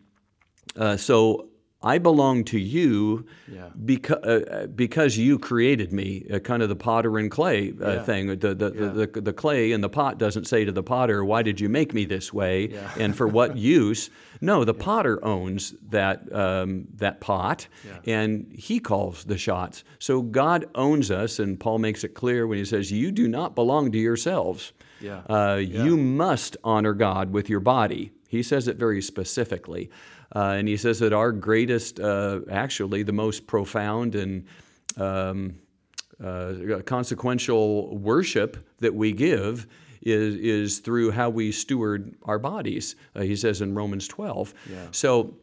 uh, 0.75 0.97
so 0.97 1.49
I 1.85 1.97
belong 1.97 2.45
to 2.45 2.57
you 2.57 3.25
Yeah. 3.51 3.67
because, 3.83 4.23
uh, 4.23 4.67
because 4.73 5.17
you 5.17 5.37
created 5.37 5.91
me, 5.91 6.25
uh, 6.33 6.39
kind 6.39 6.63
of 6.63 6.69
the 6.69 6.77
potter 6.77 7.17
and 7.17 7.29
clay 7.29 7.73
uh, 7.81 7.91
Yeah. 7.95 8.03
thing. 8.03 8.27
The, 8.39 8.55
the, 8.55 8.71
Yeah. 8.73 8.87
the, 8.87 9.07
the, 9.07 9.21
the 9.21 9.33
clay 9.33 9.73
in 9.73 9.81
the 9.81 9.89
pot 9.89 10.17
doesn't 10.17 10.47
say 10.47 10.63
to 10.63 10.71
the 10.71 10.81
potter, 10.83 11.25
Why 11.25 11.41
did 11.43 11.59
you 11.59 11.67
make 11.67 11.93
me 11.93 12.05
this 12.05 12.31
way? 12.31 12.73
And 12.97 13.13
for 13.17 13.27
what 13.27 13.57
use? 13.81 14.09
No, 14.39 14.63
the 14.63 14.73
potter 14.73 15.19
owns 15.25 15.75
that, 15.89 16.33
um, 16.33 16.87
that 16.95 17.19
pot 17.19 17.67
and 18.05 18.49
he 18.57 18.79
calls 18.79 19.25
the 19.25 19.37
shots. 19.37 19.83
So 19.99 20.21
God 20.21 20.65
owns 20.75 21.11
us, 21.11 21.37
and 21.39 21.59
Paul 21.59 21.79
makes 21.79 22.05
it 22.05 22.13
clear 22.13 22.47
when 22.47 22.57
he 22.57 22.65
says, 22.65 22.93
You 22.93 23.11
do 23.11 23.27
not 23.27 23.55
belong 23.55 23.91
to 23.91 23.97
yourselves. 23.97 24.71
Yeah. 25.01 25.19
Uh, 25.29 25.55
You 25.57 25.97
must 25.97 26.55
honor 26.63 26.93
God 26.93 27.33
with 27.33 27.49
your 27.49 27.59
body. 27.59 28.13
He 28.29 28.41
says 28.41 28.67
it 28.69 28.77
very 28.77 29.01
specifically. 29.01 29.89
Uh, 30.35 30.55
and 30.57 30.67
he 30.67 30.77
says 30.77 30.99
that 30.99 31.13
our 31.13 31.31
greatest, 31.31 31.99
uh, 31.99 32.39
actually, 32.49 33.03
the 33.03 33.13
most 33.13 33.45
profound 33.45 34.15
and 34.15 34.45
um, 34.97 35.55
uh, 36.23 36.53
consequential 36.85 37.97
worship 37.97 38.57
that 38.79 38.93
we 38.93 39.11
give 39.11 39.67
is, 40.01 40.35
is 40.35 40.79
through 40.79 41.11
how 41.11 41.29
we 41.29 41.51
steward 41.51 42.15
our 42.23 42.39
bodies, 42.39 42.95
uh, 43.15 43.21
he 43.21 43.35
says 43.35 43.61
in 43.61 43.75
Romans 43.75 44.07
12. 44.07 44.53
Yeah. 44.69 44.87
So 44.91 45.35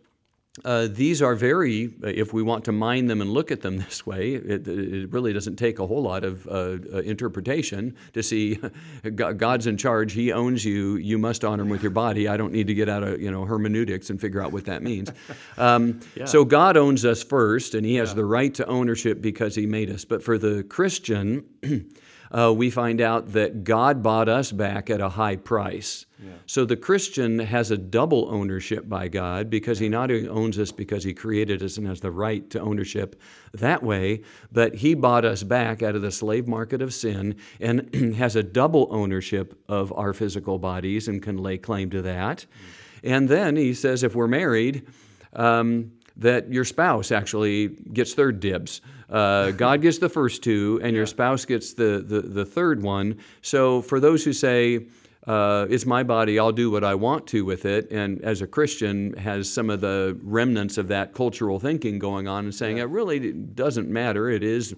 uh, 0.65 0.89
these 0.91 1.23
are 1.23 1.35
very, 1.35 1.93
if 2.03 2.33
we 2.33 2.43
want 2.43 2.65
to 2.65 2.73
mine 2.73 3.07
them 3.07 3.21
and 3.21 3.31
look 3.31 3.51
at 3.51 3.63
them 3.63 3.79
this 3.85 4.07
way, 4.07 4.35
it, 4.35 4.67
it 4.67 5.13
really 5.13 5.33
doesn't 5.33 5.57
take 5.57 5.79
a 5.79 5.87
whole 5.87 6.03
lot 6.03 6.25
of 6.25 6.47
uh, 6.47 6.51
uh, 6.51 6.99
interpretation 6.99 7.97
to 8.13 8.23
see 8.23 8.59
God's 9.15 9.67
in 9.67 9.77
charge. 9.77 10.13
He 10.13 10.33
owns 10.33 10.65
you. 10.65 10.97
You 10.97 11.19
must 11.19 11.45
honor 11.45 11.63
him 11.63 11.69
with 11.69 11.83
your 11.83 11.91
body. 11.91 12.29
I 12.29 12.37
don't 12.37 12.53
need 12.53 12.67
to 12.67 12.75
get 12.75 12.89
out 12.89 13.03
of 13.03 13.21
you 13.21 13.31
know 13.31 13.45
hermeneutics 13.45 14.11
and 14.11 14.21
figure 14.21 14.43
out 14.43 14.53
what 14.53 14.65
that 14.67 14.83
means. 14.83 15.11
Um, 15.57 16.01
Yeah. 16.15 16.25
So 16.25 16.45
God 16.45 16.77
owns 16.77 17.05
us 17.05 17.23
first, 17.23 17.75
and 17.75 17.85
He 17.85 17.97
has 17.97 18.15
the 18.15 18.25
right 18.25 18.53
to 18.55 18.67
ownership 18.67 19.21
because 19.21 19.55
He 19.55 19.67
made 19.67 19.91
us. 19.91 20.05
But 20.05 20.23
for 20.23 20.39
the 20.39 20.63
Christian, 20.65 21.45
uh, 22.31 22.53
we 22.55 22.71
find 22.71 23.01
out 23.01 23.33
that 23.33 23.65
God 23.65 24.03
bought 24.03 24.29
us 24.29 24.53
back 24.53 24.91
at 24.91 25.01
a 25.01 25.09
high 25.09 25.37
price. 25.37 26.07
So 26.47 26.65
the 26.65 26.77
Christian 26.77 27.39
has 27.39 27.71
a 27.71 27.79
double 27.79 28.29
ownership 28.31 28.89
by 28.89 29.09
God 29.09 29.49
because 29.49 29.79
he 29.79 29.89
not 29.89 30.11
only 30.11 30.29
owns 30.29 30.59
us 30.59 30.71
because 30.71 31.03
he 31.03 31.15
created 31.15 31.63
us 31.63 31.77
and 31.77 31.87
has 31.87 32.01
the 32.01 32.11
right 32.11 32.49
to 32.51 32.61
ownership 32.61 33.21
that 33.55 33.83
way, 33.83 34.23
but 34.53 34.75
he 34.75 34.95
bought 34.95 35.25
us 35.25 35.43
back 35.43 35.83
out 35.83 35.97
of 35.97 36.03
the 36.03 36.11
slave 36.11 36.47
market 36.47 36.83
of 36.83 36.93
sin 36.93 37.37
and 37.61 38.15
has 38.17 38.37
a 38.37 38.43
double 38.43 38.89
ownership 38.91 39.59
of 39.69 39.93
our 39.97 40.13
physical 40.13 40.59
bodies 40.59 41.09
and 41.09 41.23
can 41.23 41.39
lay 41.39 41.57
claim 41.57 41.89
to 41.91 42.03
that. 42.03 42.45
And 43.03 43.29
then 43.29 43.57
he 43.57 43.73
says 43.73 44.03
if 44.03 44.15
we're 44.15 44.29
married, 44.29 44.87
um, 45.33 45.93
that 46.17 46.53
your 46.53 46.65
spouse 46.65 47.11
actually 47.11 47.69
gets 47.69 48.15
third 48.15 48.41
dibs. 48.41 48.83
Uh, 49.11 49.51
God 49.51 49.83
gets 49.83 49.99
the 49.99 50.09
first 50.09 50.43
two, 50.43 50.81
and 50.83 50.95
your 50.95 51.07
spouse 51.07 51.45
gets 51.45 51.73
the, 51.75 52.05
the, 52.07 52.21
the 52.21 52.45
third 52.45 52.83
one. 52.83 53.19
So, 53.43 53.83
for 53.83 53.99
those 53.99 54.25
who 54.25 54.33
say, 54.33 54.87
uh, 55.27 55.67
it's 55.69 55.85
my 55.85 56.03
body, 56.03 56.39
I'll 56.39 56.53
do 56.53 56.71
what 56.71 56.85
I 56.85 56.95
want 56.95 57.27
to 57.29 57.45
with 57.45 57.67
it, 57.67 57.91
and 57.91 58.23
as 58.23 58.41
a 58.41 58.47
Christian 58.47 59.13
has 59.15 59.53
some 59.53 59.69
of 59.69 59.81
the 59.81 60.19
remnants 60.23 60.79
of 60.79 60.89
that 60.89 61.13
cultural 61.13 61.59
thinking 61.59 61.99
going 61.99 62.29
on 62.29 62.45
and 62.45 62.55
saying, 62.55 62.79
it 62.79 62.89
really 62.89 63.33
doesn't 63.33 63.89
matter. 63.89 64.31
It 64.31 64.43
is 64.43 64.75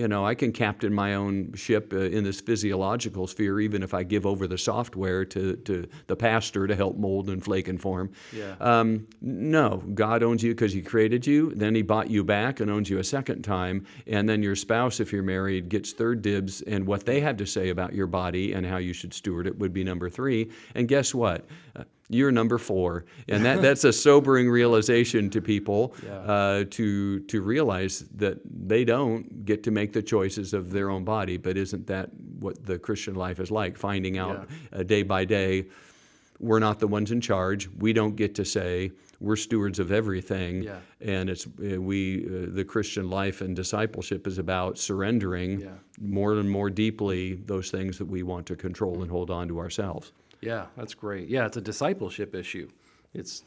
you 0.00 0.08
know, 0.08 0.24
I 0.24 0.34
can 0.34 0.50
captain 0.50 0.94
my 0.94 1.14
own 1.14 1.52
ship 1.52 1.92
uh, 1.92 1.98
in 1.98 2.24
this 2.24 2.40
physiological 2.40 3.26
sphere, 3.26 3.60
even 3.60 3.82
if 3.82 3.92
I 3.92 4.02
give 4.02 4.24
over 4.24 4.46
the 4.46 4.56
software 4.56 5.26
to, 5.26 5.56
to 5.56 5.86
the 6.06 6.16
pastor 6.16 6.66
to 6.66 6.74
help 6.74 6.96
mold 6.96 7.28
and 7.28 7.44
flake 7.44 7.68
and 7.68 7.78
form. 7.78 8.10
Yeah. 8.32 8.54
Um, 8.60 9.06
no, 9.20 9.82
God 9.92 10.22
owns 10.22 10.42
you 10.42 10.54
because 10.54 10.72
He 10.72 10.80
created 10.80 11.26
you. 11.26 11.52
Then 11.54 11.74
He 11.74 11.82
bought 11.82 12.08
you 12.08 12.24
back 12.24 12.60
and 12.60 12.70
owns 12.70 12.88
you 12.88 12.98
a 12.98 13.04
second 13.04 13.42
time. 13.42 13.84
And 14.06 14.26
then 14.26 14.42
your 14.42 14.56
spouse, 14.56 15.00
if 15.00 15.12
you're 15.12 15.22
married, 15.22 15.68
gets 15.68 15.92
third 15.92 16.22
dibs. 16.22 16.62
And 16.62 16.86
what 16.86 17.04
they 17.04 17.20
have 17.20 17.36
to 17.36 17.46
say 17.46 17.68
about 17.68 17.92
your 17.92 18.06
body 18.06 18.54
and 18.54 18.64
how 18.64 18.78
you 18.78 18.94
should 18.94 19.12
steward 19.12 19.46
it 19.46 19.58
would 19.58 19.74
be 19.74 19.84
number 19.84 20.08
three. 20.08 20.50
And 20.74 20.88
guess 20.88 21.14
what? 21.14 21.44
Uh, 21.76 21.84
you're 22.10 22.32
number 22.32 22.58
four, 22.58 23.04
and 23.28 23.44
that, 23.44 23.62
that's 23.62 23.84
a 23.84 23.92
sobering 23.92 24.50
realization 24.50 25.30
to 25.30 25.40
people 25.40 25.94
Yeah. 26.04 26.12
uh, 26.18 26.64
to 26.70 27.20
to 27.20 27.40
realize 27.40 28.00
that 28.16 28.38
they 28.68 28.84
don't 28.84 29.44
get 29.44 29.62
to 29.64 29.70
make 29.70 29.92
the 29.92 30.02
choices 30.02 30.52
of 30.52 30.70
their 30.70 30.90
own 30.90 31.04
body. 31.04 31.36
But 31.38 31.56
isn't 31.56 31.86
that 31.86 32.10
what 32.40 32.64
the 32.66 32.78
Christian 32.78 33.14
life 33.14 33.38
is 33.40 33.50
like? 33.50 33.78
Finding 33.78 34.18
out 34.18 34.48
uh, 34.72 34.82
day 34.82 35.02
by 35.04 35.24
day, 35.24 35.66
we're 36.40 36.58
not 36.58 36.78
the 36.80 36.88
ones 36.88 37.10
in 37.12 37.20
charge. 37.20 37.68
We 37.78 37.92
don't 37.92 38.16
get 38.16 38.34
to 38.36 38.44
say 38.44 38.92
we're 39.20 39.36
stewards 39.36 39.78
of 39.78 39.92
everything. 39.92 40.62
Yeah. 40.62 40.78
And 41.00 41.30
it's 41.30 41.46
uh, 41.46 41.80
we 41.80 42.24
uh, 42.26 42.46
the 42.54 42.64
Christian 42.64 43.08
life 43.10 43.40
and 43.40 43.54
discipleship 43.54 44.26
is 44.26 44.38
about 44.38 44.78
surrendering 44.78 45.60
Yeah. 45.60 45.68
more 46.00 46.32
and 46.34 46.50
more 46.50 46.70
deeply 46.70 47.34
those 47.46 47.70
things 47.70 47.98
that 47.98 48.06
we 48.06 48.22
want 48.22 48.46
to 48.46 48.56
control 48.56 49.02
and 49.02 49.10
hold 49.10 49.30
on 49.30 49.46
to 49.48 49.58
ourselves. 49.58 50.12
Yeah, 50.40 50.66
that's 50.76 50.94
great. 50.94 51.28
Yeah, 51.28 51.46
it's 51.46 51.56
a 51.56 51.60
discipleship 51.60 52.34
issue. 52.34 52.68
It's 53.14 53.44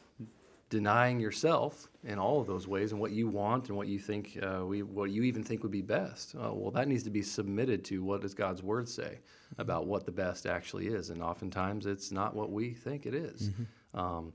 denying 0.69 1.19
yourself 1.19 1.88
in 2.03 2.17
all 2.17 2.41
of 2.41 2.47
those 2.47 2.67
ways 2.67 2.91
and 2.91 2.99
what 2.99 3.12
you 3.12 3.27
want 3.27 3.67
and 3.67 3.77
what 3.77 3.88
you 3.88 3.99
think, 3.99 4.39
uh, 4.41 4.65
we, 4.65 4.82
what 4.82 5.12
you 5.12 5.21
even 5.23 5.43
think 5.43 5.62
would 5.62 5.71
be 5.71 5.84
best. 5.84 6.34
Uh, 6.36 6.51
well, 6.51 6.71
that 6.71 6.88
needs 6.88 7.03
to 7.03 7.12
be 7.12 7.21
submitted 7.21 7.86
to 7.86 8.03
what 8.03 8.21
does 8.21 8.34
God's 8.34 8.63
word 8.63 8.89
say 8.89 9.19
about 9.60 9.86
what 9.86 10.06
the 10.06 10.12
best 10.12 10.47
actually 10.47 10.88
is, 10.88 11.12
and 11.12 11.21
oftentimes 11.21 11.86
it's 11.86 12.12
not 12.12 12.36
what 12.36 12.51
we 12.51 12.73
think 12.73 13.06
it 13.06 13.13
is. 13.13 13.51
Um, 13.93 14.34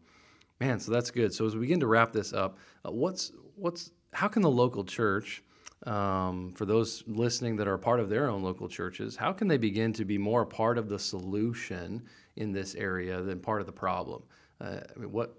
man, 0.60 0.78
so 0.78 0.92
that's 0.92 1.10
good. 1.10 1.34
So 1.34 1.44
as 1.44 1.54
we 1.54 1.62
begin 1.62 1.80
to 1.80 1.88
wrap 1.88 2.12
this 2.12 2.32
up, 2.32 2.58
uh, 2.86 2.92
what's 2.92 3.32
what's 3.56 3.90
how 4.12 4.28
can 4.28 4.42
the 4.42 4.50
local 4.50 4.84
church 4.84 5.42
um, 5.86 6.52
for 6.54 6.64
those 6.64 7.02
listening 7.06 7.56
that 7.56 7.66
are 7.68 7.78
part 7.78 7.98
of 8.00 8.08
their 8.08 8.28
own 8.28 8.42
local 8.42 8.68
churches, 8.68 9.16
how 9.16 9.32
can 9.32 9.48
they 9.48 9.58
begin 9.58 9.92
to 9.94 10.04
be 10.04 10.18
more 10.18 10.42
a 10.42 10.46
part 10.46 10.78
of 10.78 10.88
the 10.88 10.98
solution 10.98 12.04
in 12.38 12.52
this 12.52 12.74
area 12.74 13.20
than 13.20 13.40
part 13.40 13.60
of 13.60 13.66
the 13.66 13.72
problem? 13.72 14.22
Uh, 14.60 14.80
I 14.94 14.98
mean, 14.98 15.12
what 15.12 15.34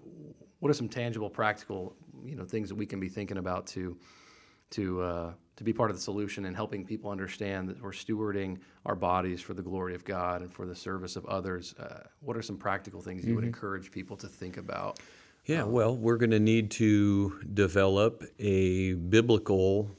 what 0.60 0.70
are 0.70 0.74
some 0.74 0.88
tangible, 0.88 1.30
practical, 1.30 1.96
you 2.24 2.36
know, 2.36 2.44
things 2.44 2.68
that 2.68 2.74
we 2.74 2.86
can 2.86 3.00
be 3.00 3.08
thinking 3.08 3.38
about 3.38 3.66
to 3.68 3.96
to 4.70 5.02
uh, 5.02 5.32
to 5.56 5.64
be 5.64 5.72
part 5.72 5.90
of 5.90 5.96
the 5.96 6.02
solution 6.02 6.44
and 6.44 6.54
helping 6.54 6.84
people 6.84 7.10
understand 7.10 7.68
that 7.68 7.82
we're 7.82 7.90
stewarding 7.90 8.58
our 8.86 8.94
bodies 8.94 9.40
for 9.40 9.54
the 9.54 9.62
glory 9.62 9.94
of 9.94 10.04
God 10.04 10.42
and 10.42 10.52
for 10.52 10.66
the 10.66 10.74
service 10.74 11.16
of 11.16 11.26
others? 11.26 11.74
Uh, 11.78 12.04
what 12.20 12.36
are 12.36 12.42
some 12.42 12.56
practical 12.56 13.00
things 13.00 13.26
you 13.26 13.34
would 13.34 13.44
encourage 13.44 13.90
people 13.90 14.16
to 14.18 14.28
think 14.28 14.56
about? 14.56 15.00
Yeah, 15.46 15.64
well, 15.64 15.96
we're 15.96 16.18
going 16.18 16.30
to 16.30 16.40
need 16.40 16.70
to 16.72 17.40
develop 17.54 18.24
a 18.38 18.94
biblical 18.94 19.90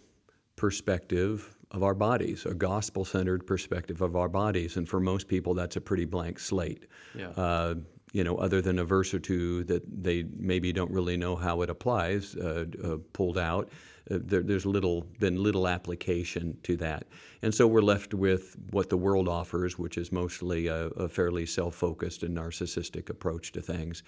perspective 0.55 1.55
of 1.71 1.83
our 1.83 1.95
bodies, 1.95 2.45
a 2.45 2.53
gospel 2.53 3.05
centered 3.05 3.47
perspective 3.47 4.01
of 4.01 4.15
our 4.15 4.29
bodies. 4.29 4.77
And 4.77 4.87
for 4.87 4.99
most 4.99 5.27
people, 5.27 5.53
that's 5.53 5.77
a 5.77 5.81
pretty 5.81 6.05
blank 6.05 6.39
slate. 6.39 6.85
Yeah. 7.15 7.29
Uh, 7.29 7.75
you 8.13 8.25
know, 8.25 8.35
other 8.35 8.61
than 8.61 8.79
a 8.79 8.83
verse 8.83 9.13
or 9.13 9.19
two 9.19 9.63
that 9.63 9.83
they 10.03 10.25
maybe 10.37 10.73
don't 10.73 10.91
really 10.91 11.15
know 11.15 11.35
how 11.35 11.61
it 11.61 11.69
applies, 11.69 12.35
uh, 12.35 12.65
uh, 12.83 12.97
pulled 13.13 13.37
out, 13.37 13.69
uh, 14.09 14.17
there, 14.21 14.41
there's 14.41 14.65
little 14.65 15.05
been 15.19 15.41
little 15.41 15.65
application 15.65 16.57
to 16.63 16.75
that, 16.75 17.05
and 17.41 17.55
so 17.55 17.67
we're 17.67 17.81
left 17.81 18.13
with 18.13 18.57
what 18.71 18.89
the 18.89 18.97
world 18.97 19.29
offers, 19.29 19.79
which 19.79 19.97
is 19.97 20.11
mostly 20.11 20.67
a, 20.67 20.87
a 20.97 21.07
fairly 21.07 21.45
self-focused 21.45 22.23
and 22.23 22.35
narcissistic 22.35 23.09
approach 23.09 23.53
to 23.53 23.61
things. 23.61 24.03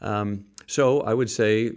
Um, 0.00 0.46
so 0.66 1.02
I 1.02 1.12
would 1.12 1.30
say 1.30 1.72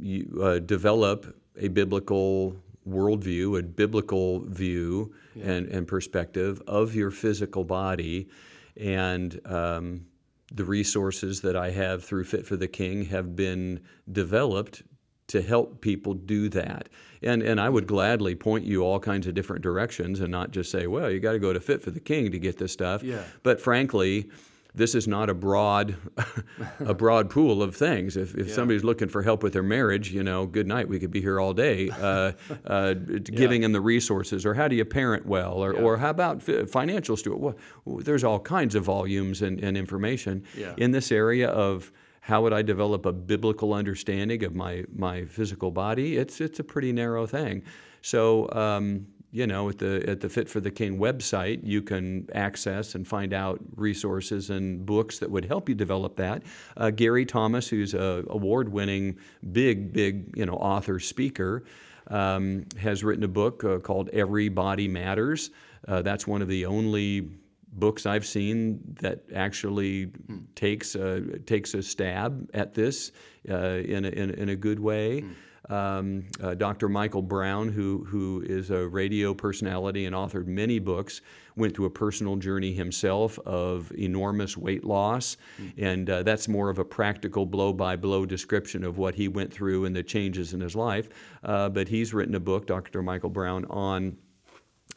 you 0.00 0.40
uh, 0.42 0.58
develop 0.58 1.36
a 1.56 1.68
biblical 1.68 2.56
worldview, 2.88 3.58
a 3.58 3.62
biblical 3.62 4.40
view 4.40 5.14
yeah. 5.34 5.50
and, 5.52 5.68
and 5.68 5.86
perspective 5.86 6.62
of 6.66 6.94
your 6.94 7.10
physical 7.10 7.64
body. 7.64 8.28
And 8.76 9.40
um, 9.44 10.06
the 10.52 10.64
resources 10.64 11.40
that 11.42 11.56
I 11.56 11.70
have 11.70 12.04
through 12.04 12.24
Fit 12.24 12.46
for 12.46 12.56
the 12.56 12.68
King 12.68 13.04
have 13.06 13.36
been 13.36 13.80
developed 14.10 14.82
to 15.28 15.42
help 15.42 15.80
people 15.80 16.14
do 16.14 16.48
that. 16.48 16.88
And, 17.22 17.42
and 17.42 17.60
I 17.60 17.68
would 17.68 17.86
gladly 17.86 18.34
point 18.34 18.64
you 18.64 18.82
all 18.82 18.98
kinds 18.98 19.26
of 19.26 19.34
different 19.34 19.62
directions 19.62 20.20
and 20.20 20.30
not 20.30 20.50
just 20.50 20.70
say, 20.70 20.86
well, 20.86 21.10
you 21.10 21.20
got 21.20 21.32
to 21.32 21.38
go 21.38 21.52
to 21.52 21.60
Fit 21.60 21.82
for 21.82 21.90
the 21.90 22.00
King 22.00 22.30
to 22.32 22.38
get 22.38 22.56
this 22.56 22.72
stuff. 22.72 23.02
Yeah. 23.02 23.24
But 23.42 23.60
frankly, 23.60 24.30
this 24.78 24.94
is 24.94 25.06
not 25.06 25.28
a 25.28 25.34
broad 25.34 25.96
a 26.80 26.94
broad 26.94 27.28
pool 27.28 27.62
of 27.62 27.76
things. 27.76 28.16
If, 28.16 28.34
if 28.34 28.48
yeah. 28.48 28.54
somebody's 28.54 28.84
looking 28.84 29.08
for 29.08 29.22
help 29.22 29.42
with 29.42 29.52
their 29.52 29.62
marriage, 29.62 30.10
you 30.10 30.22
know, 30.22 30.46
good 30.46 30.66
night. 30.66 30.88
We 30.88 30.98
could 30.98 31.10
be 31.10 31.20
here 31.20 31.38
all 31.40 31.52
day, 31.52 31.90
uh, 31.90 32.32
uh, 32.66 32.94
giving 32.94 33.60
them 33.60 33.72
the 33.72 33.80
resources. 33.80 34.46
Or 34.46 34.54
how 34.54 34.68
do 34.68 34.76
you 34.76 34.84
parent 34.84 35.26
well? 35.26 35.54
Or, 35.54 35.74
yeah. 35.74 35.80
or 35.80 35.96
how 35.98 36.10
about 36.10 36.42
financial 36.42 37.16
steward? 37.16 37.40
Well, 37.84 37.98
there's 37.98 38.24
all 38.24 38.40
kinds 38.40 38.74
of 38.74 38.84
volumes 38.84 39.42
and, 39.42 39.62
and 39.62 39.76
information 39.76 40.44
in 40.76 40.92
this 40.92 41.12
area 41.12 41.48
of 41.50 41.92
how 42.20 42.42
would 42.42 42.52
I 42.52 42.62
develop 42.62 43.06
a 43.06 43.12
biblical 43.12 43.72
understanding 43.72 44.44
of 44.44 44.54
my 44.54 44.84
my 44.94 45.24
physical 45.24 45.70
body? 45.70 46.16
It's 46.16 46.40
it's 46.40 46.60
a 46.60 46.64
pretty 46.64 46.92
narrow 46.92 47.26
thing. 47.26 47.62
So. 48.00 48.50
Um, 48.52 49.06
you 49.30 49.46
know, 49.46 49.68
at 49.68 49.78
the 49.78 50.02
at 50.08 50.20
the 50.20 50.28
Fit 50.28 50.48
for 50.48 50.60
the 50.60 50.70
King 50.70 50.98
website, 50.98 51.60
you 51.62 51.82
can 51.82 52.28
access 52.34 52.94
and 52.94 53.06
find 53.06 53.34
out 53.34 53.60
resources 53.76 54.48
and 54.48 54.86
books 54.86 55.18
that 55.18 55.30
would 55.30 55.44
help 55.44 55.68
you 55.68 55.74
develop 55.74 56.16
that. 56.16 56.42
Uh, 56.76 56.90
Gary 56.90 57.26
Thomas, 57.26 57.68
who's 57.68 57.92
a 57.92 58.24
award-winning, 58.30 59.18
big, 59.52 59.92
big, 59.92 60.34
you 60.34 60.46
know, 60.46 60.54
author 60.54 60.98
speaker, 60.98 61.64
um, 62.06 62.64
has 62.80 63.04
written 63.04 63.22
a 63.24 63.28
book 63.28 63.64
uh, 63.64 63.78
called 63.78 64.08
Every 64.10 64.48
Body 64.48 64.88
Matters. 64.88 65.50
Uh, 65.86 66.00
that's 66.00 66.26
one 66.26 66.40
of 66.40 66.48
the 66.48 66.64
only 66.64 67.28
books 67.70 68.06
I've 68.06 68.26
seen 68.26 68.80
that 69.00 69.24
actually 69.34 70.04
hmm. 70.04 70.38
takes 70.54 70.94
a, 70.94 71.38
takes 71.40 71.74
a 71.74 71.82
stab 71.82 72.48
at 72.54 72.72
this 72.72 73.12
uh, 73.48 73.54
in, 73.54 74.06
a, 74.06 74.08
in, 74.08 74.30
in, 74.30 74.48
a 74.48 74.56
good 74.56 74.80
way. 74.80 75.20
Hmm 75.20 75.32
um, 75.68 76.24
uh, 76.42 76.54
Dr. 76.54 76.88
Michael 76.88 77.22
Brown, 77.22 77.68
who, 77.68 78.04
who 78.08 78.42
is 78.46 78.70
a 78.70 78.86
radio 78.88 79.34
personality 79.34 80.06
and 80.06 80.14
authored 80.14 80.46
many 80.46 80.78
books, 80.78 81.20
went 81.56 81.74
through 81.74 81.86
a 81.86 81.90
personal 81.90 82.36
journey 82.36 82.72
himself 82.72 83.38
of 83.40 83.92
enormous 83.98 84.56
weight 84.56 84.84
loss. 84.84 85.36
Mm-hmm. 85.60 85.84
And 85.84 86.10
uh, 86.10 86.22
that's 86.22 86.48
more 86.48 86.70
of 86.70 86.78
a 86.78 86.84
practical 86.84 87.44
blow 87.44 87.72
by 87.72 87.96
blow 87.96 88.24
description 88.24 88.84
of 88.84 88.98
what 88.98 89.14
he 89.14 89.28
went 89.28 89.52
through 89.52 89.84
and 89.84 89.94
the 89.94 90.02
changes 90.02 90.54
in 90.54 90.60
his 90.60 90.76
life. 90.76 91.08
Uh, 91.42 91.68
but 91.68 91.88
he's 91.88 92.14
written 92.14 92.34
a 92.34 92.40
book, 92.40 92.66
Dr. 92.66 93.02
Michael 93.02 93.30
Brown, 93.30 93.64
on 93.66 94.16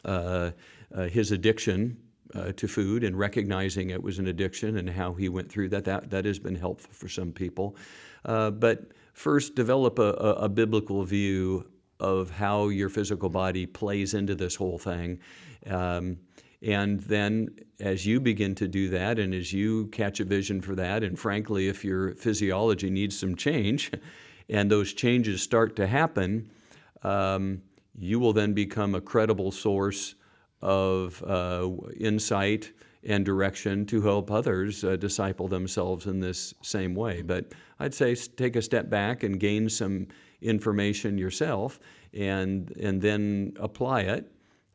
uh, 0.04 0.52
uh, 0.94 1.02
his 1.04 1.32
addiction 1.32 1.96
uh, 2.34 2.52
to 2.52 2.66
food 2.66 3.04
and 3.04 3.18
recognizing 3.18 3.90
it 3.90 4.02
was 4.02 4.18
an 4.18 4.28
addiction 4.28 4.78
and 4.78 4.88
how 4.88 5.12
he 5.12 5.28
went 5.28 5.50
through 5.50 5.68
that. 5.68 5.84
That, 5.84 6.10
that 6.10 6.24
has 6.24 6.38
been 6.38 6.54
helpful 6.54 6.90
for 6.92 7.08
some 7.08 7.32
people. 7.32 7.76
Uh, 8.24 8.50
but 8.50 8.92
first 9.12 9.54
develop 9.54 9.98
a, 9.98 10.12
a, 10.12 10.48
biblical 10.48 11.04
view 11.04 11.66
of 12.00 12.30
how 12.30 12.68
your 12.68 12.88
physical 12.88 13.28
body 13.28 13.66
plays 13.66 14.14
into 14.14 14.34
this 14.34 14.56
whole 14.56 14.78
thing. 14.78 15.18
Um, 15.66 16.18
and 16.62 17.00
then, 17.00 17.56
as 17.80 18.06
you 18.06 18.20
begin 18.20 18.54
to 18.56 18.68
do 18.68 18.88
that, 18.90 19.18
and 19.18 19.34
as 19.34 19.52
you 19.52 19.86
catch 19.88 20.20
a 20.20 20.24
vision 20.24 20.60
for 20.60 20.74
that, 20.76 21.02
and 21.02 21.18
frankly, 21.18 21.68
if 21.68 21.84
your 21.84 22.14
physiology 22.14 22.88
needs 22.88 23.18
some 23.18 23.34
change, 23.34 23.90
and 24.48 24.70
those 24.70 24.92
changes 24.92 25.42
start 25.42 25.76
to 25.76 25.86
happen, 25.86 26.50
um, 27.02 27.62
you 27.98 28.20
will 28.20 28.32
then 28.32 28.52
become 28.52 28.94
a 28.94 29.00
credible 29.00 29.50
source 29.50 30.14
of 30.60 31.22
uh, 31.24 31.68
insight 31.98 32.72
and 33.04 33.24
direction 33.24 33.84
to 33.86 34.00
help 34.00 34.30
others 34.30 34.84
uh, 34.84 34.96
disciple 34.96 35.48
themselves 35.48 36.06
in 36.06 36.20
this 36.20 36.54
same 36.62 36.94
way. 36.94 37.22
But 37.22 37.52
I'd 37.80 37.94
say 37.94 38.14
take 38.14 38.56
a 38.56 38.62
step 38.62 38.88
back 38.88 39.22
and 39.22 39.40
gain 39.40 39.68
some 39.68 40.08
information 40.40 41.18
yourself 41.18 41.80
and, 42.14 42.70
and 42.76 43.00
then 43.00 43.54
apply 43.58 44.02
it. 44.02 44.30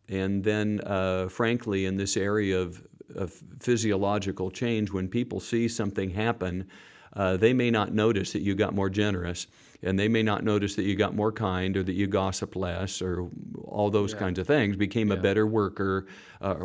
And 0.09 0.43
then, 0.43 0.81
uh, 0.85 1.27
frankly, 1.29 1.85
in 1.85 1.97
this 1.97 2.17
area 2.17 2.59
of, 2.59 2.85
of 3.15 3.33
physiological 3.59 4.51
change, 4.51 4.91
when 4.91 5.07
people 5.07 5.39
see 5.39 5.67
something 5.67 6.09
happen, 6.09 6.67
uh, 7.13 7.37
they 7.37 7.53
may 7.53 7.71
not 7.71 7.93
notice 7.93 8.31
that 8.33 8.41
you 8.41 8.55
got 8.55 8.73
more 8.73 8.89
generous 8.89 9.47
and 9.83 9.97
they 9.97 10.07
may 10.07 10.23
not 10.23 10.43
notice 10.43 10.75
that 10.75 10.83
you 10.83 10.95
got 10.95 11.15
more 11.15 11.31
kind 11.31 11.77
or 11.77 11.83
that 11.83 11.93
you 11.93 12.07
gossip 12.07 12.55
less 12.55 13.01
or 13.01 13.29
all 13.65 13.89
those 13.89 14.13
yeah. 14.13 14.19
kinds 14.19 14.39
of 14.39 14.47
things 14.47 14.75
became 14.75 15.09
yeah. 15.09 15.15
a 15.15 15.17
better 15.17 15.45
worker 15.45 16.07
uh, 16.41 16.55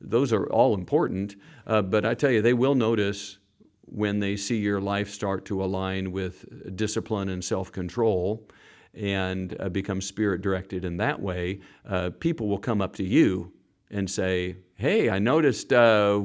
those 0.00 0.32
are 0.32 0.46
all 0.46 0.74
important. 0.74 1.36
Uh, 1.66 1.82
but 1.82 2.04
I 2.04 2.14
tell 2.14 2.30
you, 2.30 2.42
they 2.42 2.54
will 2.54 2.74
notice 2.74 3.38
when 3.86 4.18
they 4.18 4.36
see 4.36 4.56
your 4.56 4.80
life 4.80 5.10
start 5.10 5.44
to 5.46 5.62
align 5.62 6.12
with 6.12 6.76
discipline 6.76 7.28
and 7.28 7.44
self 7.44 7.70
control 7.72 8.48
and 8.94 9.56
uh, 9.60 9.68
become 9.68 10.00
spirit 10.00 10.40
directed 10.40 10.84
in 10.84 10.96
that 10.96 11.20
way. 11.20 11.60
Uh, 11.86 12.10
people 12.18 12.48
will 12.48 12.58
come 12.58 12.80
up 12.80 12.96
to 12.96 13.04
you 13.04 13.52
and 13.90 14.10
say, 14.10 14.56
Hey, 14.74 15.08
I 15.08 15.18
noticed 15.18 15.72
uh, 15.72 16.20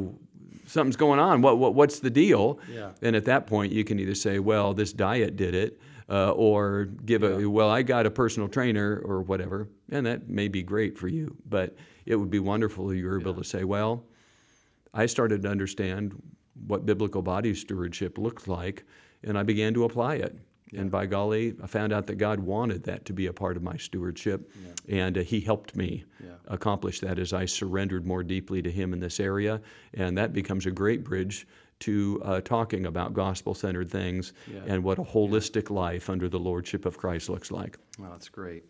something's 0.71 0.95
going 0.95 1.19
on. 1.19 1.41
What, 1.41 1.57
what, 1.57 1.75
what's 1.75 1.99
the 1.99 2.09
deal? 2.09 2.59
Yeah. 2.71 2.91
And 3.01 3.15
at 3.15 3.25
that 3.25 3.47
point, 3.47 3.71
you 3.73 3.83
can 3.83 3.99
either 3.99 4.15
say, 4.15 4.39
Well, 4.39 4.73
this 4.73 4.93
diet 4.93 5.35
did 5.35 5.55
it. 5.55 5.79
Uh, 6.09 6.31
or 6.31 6.89
give 7.05 7.23
a 7.23 7.45
well 7.45 7.69
i 7.69 7.81
got 7.81 8.05
a 8.05 8.11
personal 8.11 8.49
trainer 8.49 9.01
or 9.05 9.21
whatever 9.21 9.69
and 9.91 10.05
that 10.05 10.27
may 10.27 10.49
be 10.49 10.61
great 10.61 10.97
for 10.97 11.07
you 11.07 11.33
but 11.47 11.73
it 12.05 12.15
would 12.15 12.29
be 12.29 12.39
wonderful 12.39 12.89
if 12.91 12.97
you 12.97 13.05
were 13.05 13.19
able 13.19 13.33
to 13.35 13.43
say, 13.43 13.63
well, 13.63 14.03
I 14.93 15.05
started 15.05 15.43
to 15.43 15.49
understand 15.49 16.21
what 16.67 16.85
biblical 16.85 17.21
body 17.21 17.53
stewardship 17.55 18.17
looks 18.17 18.47
like, 18.47 18.83
and 19.23 19.37
I 19.37 19.43
began 19.43 19.73
to 19.75 19.85
apply 19.85 20.15
it. 20.15 20.37
Yeah. 20.71 20.81
And 20.81 20.91
by 20.91 21.05
golly, 21.05 21.55
I 21.61 21.67
found 21.67 21.91
out 21.91 22.07
that 22.07 22.15
God 22.15 22.39
wanted 22.39 22.83
that 22.83 23.05
to 23.05 23.13
be 23.13 23.27
a 23.27 23.33
part 23.33 23.57
of 23.57 23.63
my 23.63 23.75
stewardship, 23.77 24.49
yeah. 24.87 25.05
and 25.05 25.17
uh, 25.17 25.21
He 25.21 25.41
helped 25.41 25.75
me 25.75 26.05
yeah. 26.23 26.31
accomplish 26.47 27.01
that 27.01 27.19
as 27.19 27.33
I 27.33 27.45
surrendered 27.45 28.07
more 28.07 28.23
deeply 28.23 28.61
to 28.61 28.71
Him 28.71 28.93
in 28.93 28.99
this 28.99 29.19
area. 29.19 29.61
And 29.93 30.17
that 30.17 30.33
becomes 30.33 30.65
a 30.65 30.71
great 30.71 31.03
bridge 31.03 31.45
to 31.81 32.21
uh, 32.23 32.41
talking 32.41 32.85
about 32.85 33.13
gospel 33.13 33.53
centered 33.55 33.89
things 33.89 34.33
and 34.67 34.83
what 34.83 34.99
a 34.99 35.03
holistic 35.03 35.69
life 35.71 36.09
under 36.09 36.29
the 36.29 36.39
Lordship 36.39 36.85
of 36.85 36.97
Christ 36.97 37.27
looks 37.27 37.51
like. 37.51 37.77
Well, 37.97 38.11
that's 38.11 38.29
great. 38.29 38.63